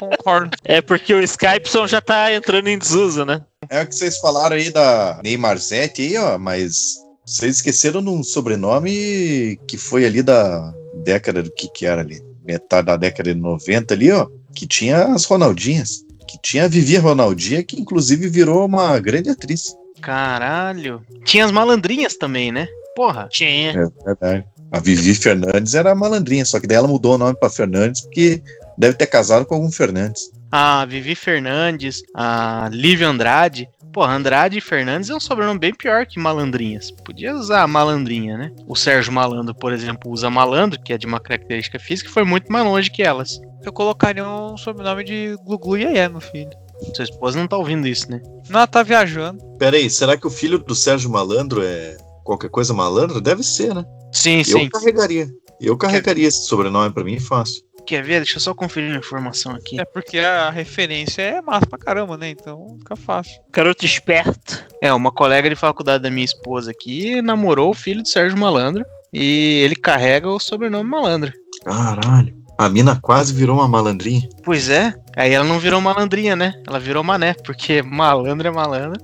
[0.00, 0.56] Concordo.
[0.64, 3.40] É porque o Skypeson já tá entrando em desuso, né?
[3.70, 8.10] É o que vocês falaram aí da Neymar Zete aí, ó, mas vocês esqueceram de
[8.10, 10.72] um sobrenome que foi ali da
[11.02, 12.22] década do que que era ali?
[12.44, 16.04] Metade da década de 90 ali, ó, que tinha as Ronaldinhas.
[16.28, 19.74] Que tinha a Vivi Ronaldinha, que inclusive virou uma grande atriz.
[20.00, 21.02] Caralho.
[21.24, 22.68] Tinha as malandrinhas também, né?
[22.94, 23.28] Porra.
[23.30, 23.70] Tinha.
[23.70, 24.44] É verdade.
[24.70, 28.42] A Vivi Fernandes era malandrinha, só que daí ela mudou o nome pra Fernandes porque
[28.76, 30.30] deve ter casado com algum Fernandes.
[30.50, 33.68] A Vivi Fernandes, a Lívia Andrade.
[33.94, 36.90] Porra, Andrade e Fernandes é um sobrenome bem pior que malandrinhas.
[36.90, 38.50] Podia usar malandrinha, né?
[38.66, 42.24] O Sérgio Malandro, por exemplo, usa malandro, que é de uma característica física, e foi
[42.24, 43.40] muito mais longe que elas.
[43.64, 46.50] Eu colocaria um sobrenome de Glu Iê, meu filho.
[46.92, 48.20] Sua esposa não tá ouvindo isso, né?
[48.50, 49.38] Não, ela tá viajando.
[49.60, 53.20] Pera aí, será que o filho do Sérgio Malandro é qualquer coisa malandro?
[53.20, 53.84] Deve ser, né?
[54.12, 54.68] Sim, Eu sim.
[54.70, 55.28] carregaria.
[55.60, 57.62] Eu carregaria esse sobrenome pra mim fácil.
[57.86, 58.20] Quer ver?
[58.20, 59.80] Deixa eu só conferir a informação aqui.
[59.80, 62.30] É porque a referência é massa pra caramba, né?
[62.30, 63.40] Então fica fácil.
[63.52, 64.64] Garoto esperto.
[64.82, 68.84] É, uma colega de faculdade da minha esposa aqui namorou o filho do Sérgio Malandro.
[69.12, 71.32] E ele carrega o sobrenome Malandro.
[71.64, 72.44] Caralho.
[72.58, 74.28] A mina quase virou uma malandrinha.
[74.44, 74.94] Pois é.
[75.16, 76.54] Aí ela não virou malandrinha, né?
[76.66, 79.00] Ela virou mané, porque malandro é malandro.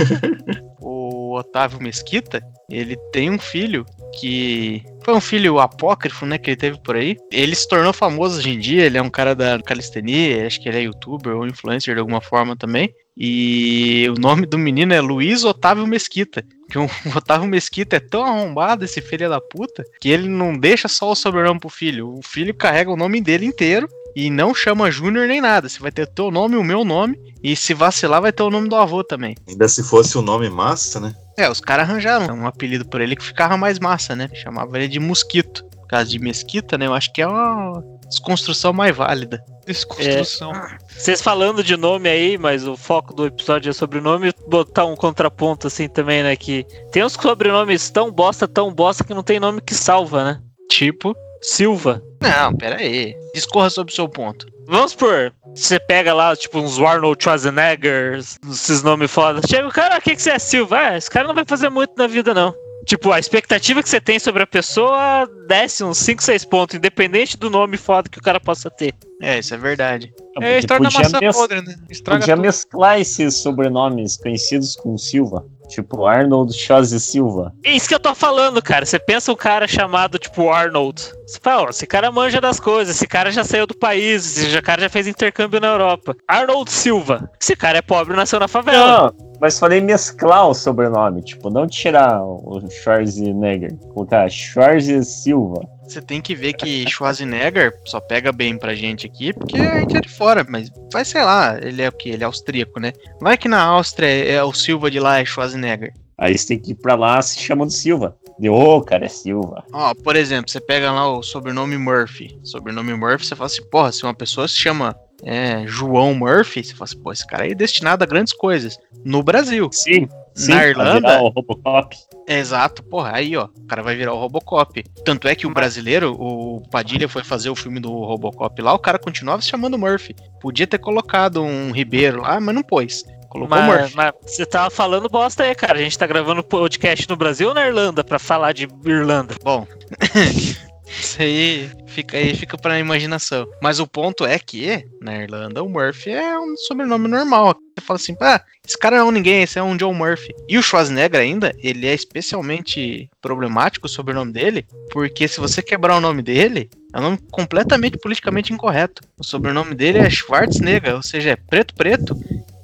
[0.80, 3.84] o Otávio Mesquita, ele tem um filho
[4.18, 7.16] que foi um filho apócrifo, né, que ele teve por aí.
[7.30, 10.68] Ele se tornou famoso hoje em dia, ele é um cara da calistenia, acho que
[10.68, 12.94] ele é youtuber ou influencer de alguma forma também.
[13.16, 18.24] E o nome do menino é Luiz Otávio Mesquita, que o Otávio Mesquita é tão
[18.24, 22.16] arrombado, esse filho da puta, que ele não deixa só o sobrenome pro filho.
[22.16, 25.68] O filho carrega o nome dele inteiro e não chama Júnior nem nada.
[25.68, 27.18] Você vai ter o teu nome e o meu nome.
[27.42, 29.34] E se vacilar, vai ter o nome do avô também.
[29.48, 31.14] Ainda se fosse o nome massa, né?
[31.38, 34.28] É, os caras arranjaram um apelido por ele que ficava mais massa, né?
[34.34, 35.64] Chamava ele de Mosquito.
[35.64, 36.86] Por causa de Mesquita, né?
[36.86, 39.42] Eu acho que é uma desconstrução mais válida.
[39.66, 40.52] Desconstrução.
[40.88, 45.66] Vocês falando de nome aí, mas o foco do episódio é sobrenome, botar um contraponto
[45.66, 46.36] assim também, né?
[46.36, 50.40] Que tem uns sobrenomes tão bosta, tão bosta que não tem nome que salva, né?
[50.68, 51.16] Tipo.
[51.40, 52.02] Silva.
[52.22, 53.14] Não, pera aí.
[53.34, 54.46] Discorra sobre o seu ponto.
[54.66, 55.32] Vamos por.
[55.54, 59.40] Você pega lá, tipo, uns Arnold Schwarzenegger, esses nomes foda.
[59.48, 60.78] Chega o cara, o que, que você é Silva?
[60.78, 62.54] Ah, esse cara não vai fazer muito na vida, não.
[62.86, 67.36] Tipo, a expectativa que você tem sobre a pessoa desce uns 5, 6 pontos, independente
[67.36, 68.94] do nome foda que o cara possa ter.
[69.20, 70.12] É, isso é verdade.
[70.40, 71.74] É a história da maçã mes- podre, né?
[71.90, 72.42] Estraga Podia tudo.
[72.42, 75.44] mesclar esses sobrenomes conhecidos com Silva.
[75.70, 77.52] Tipo Arnold Chose Silva.
[77.64, 78.84] É isso que eu tô falando, cara.
[78.84, 81.00] Você pensa um cara chamado, tipo, Arnold.
[81.26, 84.62] Você fala, ó, esse cara manja das coisas, esse cara já saiu do país, esse
[84.62, 86.16] cara já fez intercâmbio na Europa.
[86.26, 87.30] Arnold Silva.
[87.40, 89.12] Esse cara é pobre, nasceu na favela.
[89.18, 91.22] Não, mas falei mesclar o sobrenome.
[91.22, 93.76] Tipo, não tirar o Schwarzenegger.
[93.94, 95.60] Colocar Schwarze Silva.
[95.90, 99.96] Você tem que ver que Schwarzenegger só pega bem pra gente aqui, porque a gente
[99.96, 102.10] é de fora, mas vai, sei lá, ele é o que?
[102.10, 102.92] Ele é austríaco, né?
[103.20, 105.92] Vai que na Áustria é o Silva de lá é Schwarzenegger.
[106.16, 108.16] Aí você tem que ir pra lá se chamando Silva.
[108.38, 109.64] Deu, ô, cara, é Silva.
[109.72, 112.38] Ó, por exemplo, você pega lá o sobrenome Murphy.
[112.44, 116.72] Sobrenome Murphy, você fala assim, porra, se uma pessoa se chama é, João Murphy, você
[116.72, 118.78] fala assim, pô, esse cara aí é destinado a grandes coisas.
[119.04, 119.68] No Brasil.
[119.72, 120.54] Sim, sim.
[120.54, 121.00] Na Irlanda?
[121.00, 121.96] virar o Robocop.
[122.28, 124.82] Exato, porra, aí ó, o cara vai virar o Robocop.
[125.04, 128.78] Tanto é que o brasileiro, o Padilha foi fazer o filme do Robocop lá, o
[128.78, 130.14] cara continuava se chamando Murphy.
[130.40, 133.04] Podia ter colocado um Ribeiro lá, mas não pôs.
[133.28, 133.96] Colocou Mas, Murphy.
[133.96, 135.78] mas você tava falando bosta aí, cara.
[135.78, 139.36] A gente tá gravando podcast no Brasil ou na Irlanda pra falar de Irlanda?
[139.42, 139.66] Bom,
[140.98, 143.46] isso aí fica aí, fica pra imaginação.
[143.62, 147.56] Mas o ponto é que, na Irlanda, o Murphy é um sobrenome normal.
[147.78, 150.34] Você fala assim, ah, esse cara não é um ninguém, esse é um John Murphy.
[150.48, 155.96] E o Schwarzenegger ainda, ele é especialmente problemático o sobrenome dele, porque se você quebrar
[155.96, 159.02] o nome dele, é um nome completamente politicamente incorreto.
[159.18, 162.16] O sobrenome dele é Schwarzenegger, ou seja, é preto preto,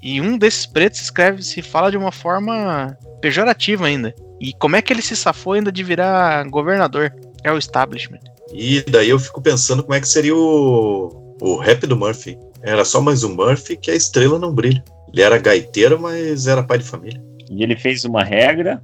[0.03, 4.15] e um desses pretos escreve, se fala de uma forma pejorativa ainda.
[4.41, 7.13] E como é que ele se safou ainda de virar governador?
[7.47, 8.19] É o establishment.
[8.53, 12.37] E daí eu fico pensando como é que seria o, o rap do Murphy.
[12.61, 14.83] Era só mais um Murphy que a estrela não brilha.
[15.13, 17.23] Ele era gaiteiro, mas era pai de família.
[17.49, 18.83] E ele fez uma regra.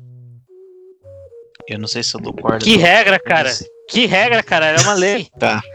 [1.69, 2.65] Eu não sei se eu dou corda.
[2.65, 3.51] Que regra, cara.
[3.89, 4.67] Que regra, cara.
[4.67, 5.29] Era uma lei.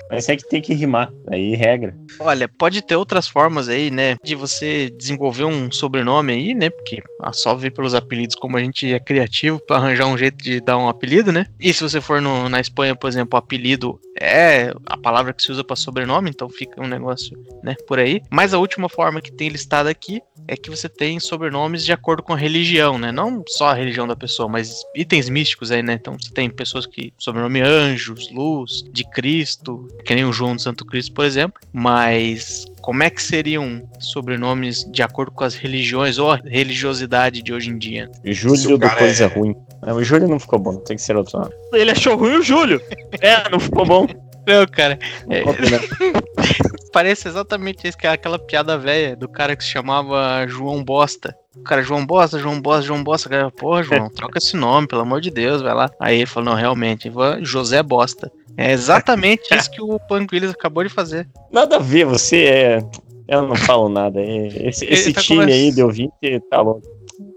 [0.09, 1.11] Mas é que tem que rimar.
[1.29, 1.95] Aí regra.
[2.19, 4.15] Olha, pode ter outras formas aí, né?
[4.23, 6.69] De você desenvolver um sobrenome aí, né?
[6.69, 10.37] Porque a só ver pelos apelidos como a gente é criativo pra arranjar um jeito
[10.37, 11.45] de dar um apelido, né?
[11.59, 15.43] E se você for no- na Espanha, por exemplo, o apelido é a palavra que
[15.43, 17.75] se usa pra sobrenome, então fica um negócio, né?
[17.87, 18.21] Por aí.
[18.31, 22.23] Mas a última forma que tem listada aqui é que você tem sobrenomes de acordo
[22.23, 23.11] com a religião, né?
[23.11, 25.93] Não só a religião da pessoa, mas itens místicos aí, né?
[25.93, 27.61] Então você tem pessoas que sobrenome
[27.97, 31.59] anjos, luz, de Cristo, que nem o João do Santo Cristo, por exemplo.
[31.73, 37.51] Mas como é que seriam sobrenomes de acordo com as religiões ou a religiosidade de
[37.51, 38.09] hoje em dia?
[38.23, 39.55] Júlio do Coisa é- Ruim.
[39.85, 41.51] Não, o Júlio não ficou bom, tem que ser outro nome.
[41.73, 42.81] Ele achou ruim o Júlio.
[43.21, 44.07] É, não ficou bom.
[44.47, 44.97] Não, cara,
[45.29, 45.79] é, né?
[46.93, 51.35] parece exatamente isso, que é aquela piada velha do cara que se chamava João Bosta.
[51.59, 53.29] O cara, João Bosta, João Bosta, João Bosta.
[53.29, 55.89] Cara, Porra, João, troca esse nome, pelo amor de Deus, vai lá.
[55.99, 58.31] Aí ele falou, não, realmente, José Bosta.
[58.55, 61.27] É exatamente isso que o Williams acabou de fazer.
[61.51, 62.79] Nada a ver, você é.
[63.27, 64.19] Eu não falo nada.
[64.19, 66.81] é- Esse, esse tá time conversa- aí de ouvinte tá louco.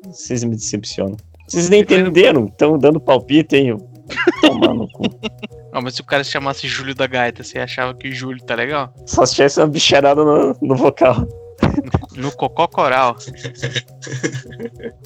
[0.06, 1.16] Vocês me decepcionam.
[1.46, 3.76] Vocês nem entenderam, estão dando palpite, hein?
[4.40, 5.02] Tomar no cu.
[5.72, 8.54] Não, mas se o cara se chamasse Júlio da Gaita, você achava que Júlio tá
[8.56, 8.92] legal?
[9.06, 11.26] Só se tivesse uma bicharada no, no vocal.
[12.14, 13.16] No Cocó Coral.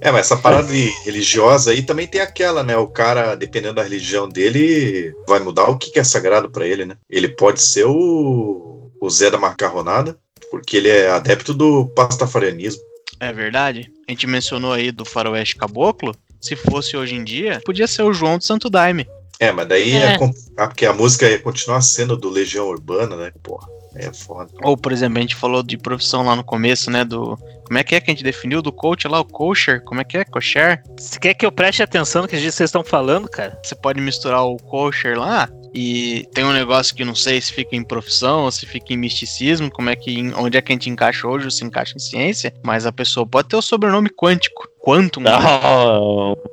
[0.01, 0.69] É, mas essa parada
[1.05, 2.77] religiosa aí também tem aquela, né?
[2.77, 6.97] O cara, dependendo da religião dele, vai mudar o que é sagrado pra ele, né?
[7.09, 10.17] Ele pode ser o, o Zé da Macarronada,
[10.51, 12.83] porque ele é adepto do pastafarianismo.
[13.21, 13.91] É verdade.
[14.09, 16.15] A gente mencionou aí do Faroeste Caboclo.
[16.41, 19.07] Se fosse hoje em dia, podia ser o João do Santo Daime.
[19.41, 20.19] É, mas daí é, É.
[20.57, 23.33] ah, porque a música ia continuar sendo do Legião Urbana, né?
[23.43, 23.67] Porra,
[23.97, 24.51] é foda.
[24.63, 27.05] Ou, por exemplo, a gente falou de profissão lá no começo, né?
[27.05, 27.39] Do.
[27.67, 29.21] Como é que é que a gente definiu do coach lá?
[29.21, 29.83] O kosher?
[29.85, 30.25] Como é que é?
[30.25, 30.83] Kosher?
[30.99, 33.59] Você quer que eu preste atenção no que vocês estão falando, cara?
[33.63, 37.75] Você pode misturar o kosher lá E tem um negócio que não sei se fica
[37.75, 40.89] em profissão ou se fica em misticismo, como é que onde é que a gente
[40.91, 44.69] encaixa hoje ou se encaixa em ciência, mas a pessoa pode ter o sobrenome quântico.
[44.85, 45.21] Quantum.
[45.23, 45.31] né?
[45.33, 45.99] Ah,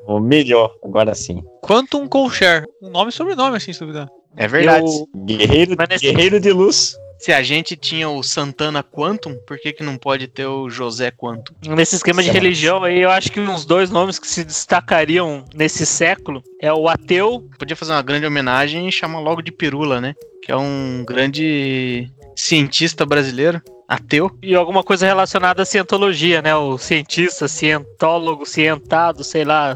[0.08, 1.44] o melhor, agora sim.
[1.62, 2.66] Quantum Colcher.
[2.82, 4.08] Um nome e sobrenome, assim, se duvidar.
[4.38, 4.86] É verdade.
[4.86, 6.96] Eu- Guerreiro, Mas nesse- guerreiro de luz.
[7.22, 11.12] Se a gente tinha o Santana Quantum, por que, que não pode ter o José
[11.12, 11.54] Quantum?
[11.68, 15.86] Nesse esquema de religião aí, eu acho que uns dois nomes que se destacariam nesse
[15.86, 20.16] século é o ateu Podia fazer uma grande homenagem e chamar logo de Pirula, né?
[20.42, 24.32] Que é um grande cientista brasileiro, ateu.
[24.42, 26.56] e alguma coisa relacionada à cientologia, né?
[26.56, 29.76] O cientista, cientólogo, cientado, sei lá.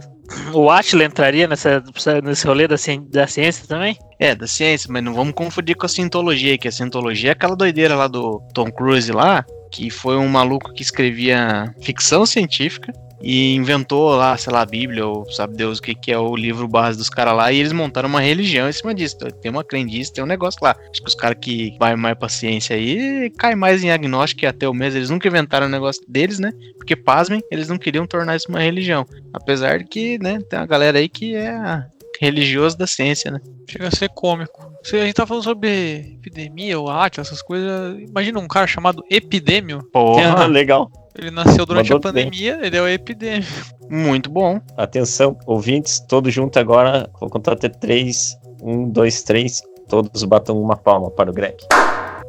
[0.53, 1.83] O Atila entraria nessa,
[2.23, 3.97] nesse rolê da, ci- da ciência também?
[4.19, 7.55] É, da ciência, mas não vamos confundir com a cientologia, que a cientologia é aquela
[7.55, 12.91] doideira lá do Tom Cruise lá, que foi um maluco que escrevia ficção científica
[13.25, 16.35] e inventou lá, sei lá, a Bíblia, ou sabe Deus o que, que é o
[16.35, 19.15] livro base dos caras lá, e eles montaram uma religião em cima disso.
[19.15, 20.75] Então, Tem uma crendice, tem um negócio lá.
[20.91, 24.47] Acho que os caras que vai mais pra ciência aí caem mais em agnóstico e
[24.47, 24.99] ateu mesmo.
[24.99, 26.53] Eles nunca inventaram o negócio deles, né?
[26.77, 29.07] Porque, pasmem, eles não queriam tornar isso uma religião.
[29.33, 31.83] Apesar de que, né, tem uma galera aí que é
[32.21, 33.41] religioso da ciência, né?
[33.67, 34.71] Chega a ser cômico.
[34.83, 37.99] Se a gente tá falando sobre epidemia ou Atila, essas coisas.
[37.99, 39.81] Imagina um cara chamado Epidêmio.
[39.91, 40.91] Porra, legal.
[41.17, 43.47] Ele nasceu durante Mandou a pandemia, ele é o Epidêmio.
[43.89, 44.59] muito bom.
[44.75, 47.09] Atenção, ouvintes, todos juntos agora.
[47.19, 48.37] Vou contar até três.
[48.61, 49.61] Um, dois, três.
[49.87, 51.55] Todos batam uma palma para o Greg.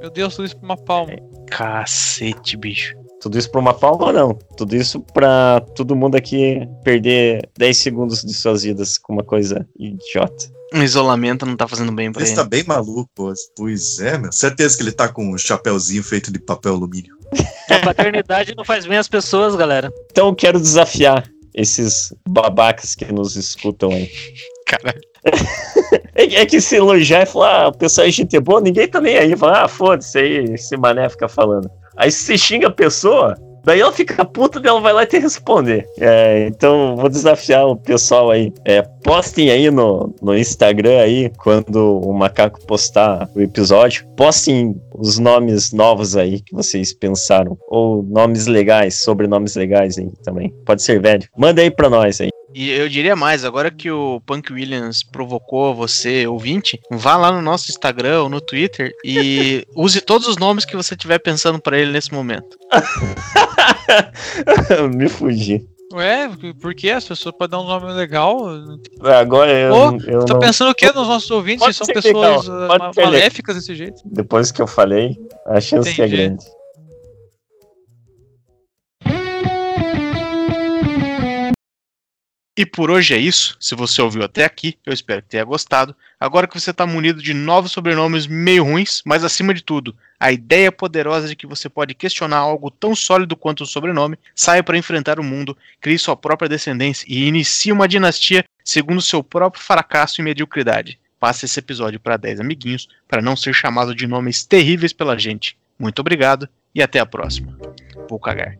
[0.01, 1.13] Meu Deus, tudo isso pra uma palma.
[1.49, 2.95] Cacete, bicho.
[3.21, 4.35] Tudo isso para uma palma ou não?
[4.57, 9.67] Tudo isso para todo mundo aqui perder 10 segundos de suas vidas com uma coisa
[9.79, 10.55] idiota.
[10.75, 12.41] O isolamento não tá fazendo bem pra Esse ele.
[12.41, 13.09] tá bem maluco,
[13.57, 14.33] pois é, meu.
[14.33, 17.16] Certeza que ele tá com um chapéuzinho feito de papel alumínio.
[17.71, 19.93] A paternidade não faz bem às pessoas, galera.
[20.11, 21.25] Então eu quero desafiar
[21.55, 24.11] esses babacas que nos escutam aí.
[24.67, 25.01] Caralho.
[26.19, 29.03] É, é que se elogiar e falar, ah, o pessoal é gente boa, ninguém tá
[29.03, 29.37] nem aí.
[29.37, 31.71] Fala, ah, foda-se aí, esse mané fica falando.
[31.95, 33.37] Aí se você xinga a pessoa,
[33.67, 35.85] daí ela fica puta e ela vai lá e te responder.
[35.99, 38.53] É, então vou desafiar o pessoal aí.
[38.65, 45.19] É, postem aí no, no Instagram aí, quando o macaco postar o episódio, postem os
[45.19, 47.59] nomes novos aí que vocês pensaram.
[47.69, 50.55] Ou nomes legais, sobrenomes legais aí também.
[50.65, 51.29] Pode ser velho.
[51.37, 52.31] Manda aí pra nós aí.
[52.59, 57.43] E eu diria mais, agora que o Punk Williams provocou você, ouvinte, vá lá no
[57.43, 61.79] nosso Instagram ou no Twitter e use todos os nomes que você estiver pensando pra
[61.79, 62.57] ele nesse momento.
[64.95, 65.67] Me fugi.
[65.93, 66.29] Ué,
[66.61, 68.39] por que as pessoas podem dar um nome legal?
[69.03, 70.41] Agora eu, Ô, eu Tá não...
[70.41, 71.65] pensando o que nos nossos ouvintes?
[71.65, 73.13] Pode são pessoas legal, pode ma- ser legal.
[73.13, 74.01] maléficas desse jeito?
[74.05, 76.17] Depois que eu falei, a chance é Entendi.
[76.17, 76.45] grande.
[82.57, 83.55] E por hoje é isso.
[83.61, 85.95] Se você ouviu até aqui, eu espero que tenha gostado.
[86.19, 90.33] Agora que você está munido de novos sobrenomes meio ruins, mas acima de tudo, a
[90.33, 94.79] ideia poderosa de que você pode questionar algo tão sólido quanto o sobrenome, saia para
[94.79, 100.23] enfrentar o mundo, crie sua própria descendência e inicie uma dinastia segundo seu próprio fracasso
[100.23, 100.99] e mediocridade.
[101.21, 105.59] Passe esse episódio para 10 amiguinhos para não ser chamado de nomes terríveis pela gente.
[105.79, 107.59] Muito obrigado e até a próxima.
[108.09, 108.57] Vou cagar.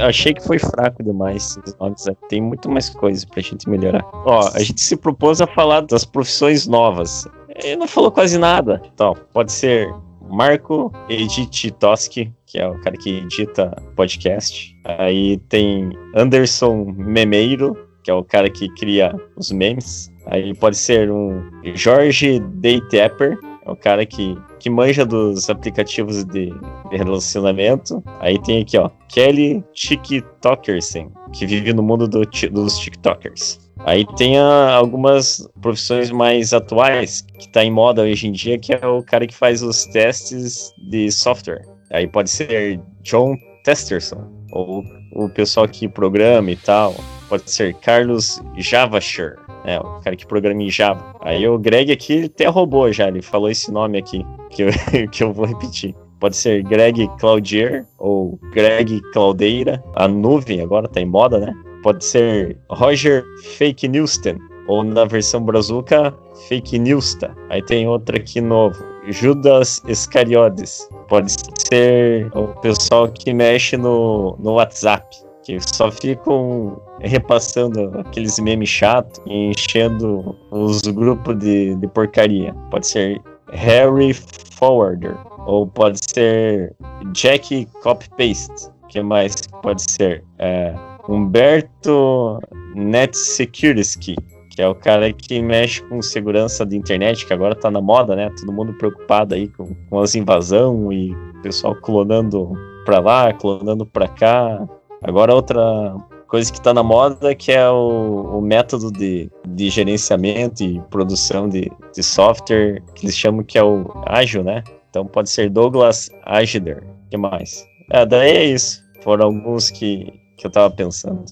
[0.00, 2.06] Achei que foi fraco demais nomes.
[2.06, 2.14] né?
[2.28, 4.04] Tem muito mais coisa pra gente melhorar.
[4.12, 7.26] Ó, a gente se propôs a falar das profissões novas.
[7.62, 8.80] Ele não falou quase nada.
[8.92, 9.88] Então, pode ser
[10.30, 14.76] Marco Edit Toski, que é o cara que edita podcast.
[14.84, 20.10] Aí tem Anderson Memeiro, que é o cara que cria os memes.
[20.26, 21.42] Aí pode ser um
[21.74, 23.38] Jorge Daytapper,
[23.68, 26.52] é o cara que, que manja dos aplicativos de,
[26.90, 28.02] relacionamento.
[28.20, 33.60] Aí tem aqui, ó, Kelly TikTokersen, que vive no mundo do dos TikTokers.
[33.80, 38.72] Aí tem a- algumas profissões mais atuais que tá em moda hoje em dia, que
[38.72, 41.62] é o cara que faz os testes de software.
[41.92, 46.94] Aí pode ser John Testerson, ou o pessoal que programa e tal.
[47.28, 51.14] Pode ser Carlos Javasher, é, o cara que programa em Java.
[51.20, 54.68] Aí o Greg aqui até roubou já, ele falou esse nome aqui, que eu,
[55.10, 55.94] que eu vou repetir.
[56.20, 59.82] Pode ser Greg Claudier ou Greg Claudeira.
[59.94, 61.54] A nuvem agora tá em moda, né?
[61.82, 63.24] Pode ser Roger
[63.56, 64.36] Fake Newston.
[64.66, 66.12] Ou na versão brazuca,
[66.48, 67.34] Fake Newsta.
[67.48, 68.76] Aí tem outra aqui novo.
[69.08, 70.88] Judas Iscariotes.
[71.08, 71.32] Pode
[71.68, 75.06] ser o pessoal que mexe no, no WhatsApp.
[75.48, 82.54] Que só ficam repassando aqueles memes chatos e enchendo os grupos de, de porcaria.
[82.70, 83.18] Pode ser
[83.52, 85.16] Harry Forwarder.
[85.46, 86.76] Ou pode ser
[87.14, 88.70] Jack Copy Paste.
[88.90, 90.22] que mais pode ser?
[90.38, 90.74] É,
[91.08, 92.38] Humberto
[92.74, 94.16] Net Security,
[94.50, 98.14] Que é o cara que mexe com segurança de internet, que agora tá na moda,
[98.14, 98.28] né?
[98.38, 102.52] Todo mundo preocupado aí com, com as invasão e o pessoal clonando
[102.84, 104.68] pra lá, clonando pra cá.
[105.02, 105.96] Agora outra
[106.26, 111.48] coisa que tá na moda que é o, o método de, de gerenciamento e produção
[111.48, 114.62] de, de software, que eles chamam que é o ágil, né?
[114.90, 116.82] Então pode ser Douglas Agider.
[116.82, 117.66] O que mais?
[117.90, 118.82] É, daí é isso.
[119.02, 121.24] Foram alguns que, que eu tava pensando.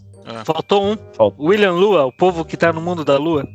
[0.45, 0.97] Faltou um.
[1.13, 1.41] Falta.
[1.41, 3.47] William Lua, o povo que tá no mundo da lua.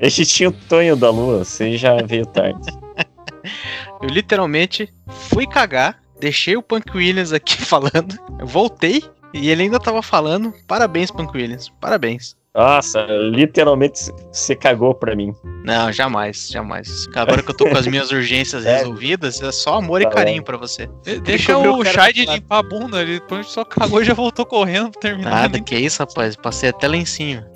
[0.00, 2.70] A gente tinha o Tonho da Lua, você já veio tarde.
[4.00, 9.02] Eu literalmente fui cagar, deixei o Punk Williams aqui falando, voltei
[9.34, 10.52] e ele ainda tava falando.
[10.66, 11.70] Parabéns, Punk Williams.
[11.80, 12.36] Parabéns.
[12.54, 15.34] Nossa, literalmente você cagou pra mim.
[15.64, 17.06] Não, jamais, jamais.
[17.14, 18.76] Agora que eu tô com as minhas urgências É.
[18.78, 20.86] resolvidas, é só amor e Tá carinho pra você.
[21.02, 24.90] De- Deixa o Shai de limpar a bunda, ele só cagou e já voltou correndo
[24.90, 25.30] pra terminar.
[25.30, 26.36] Nada, que isso, rapaz.
[26.36, 27.46] Passei até cima.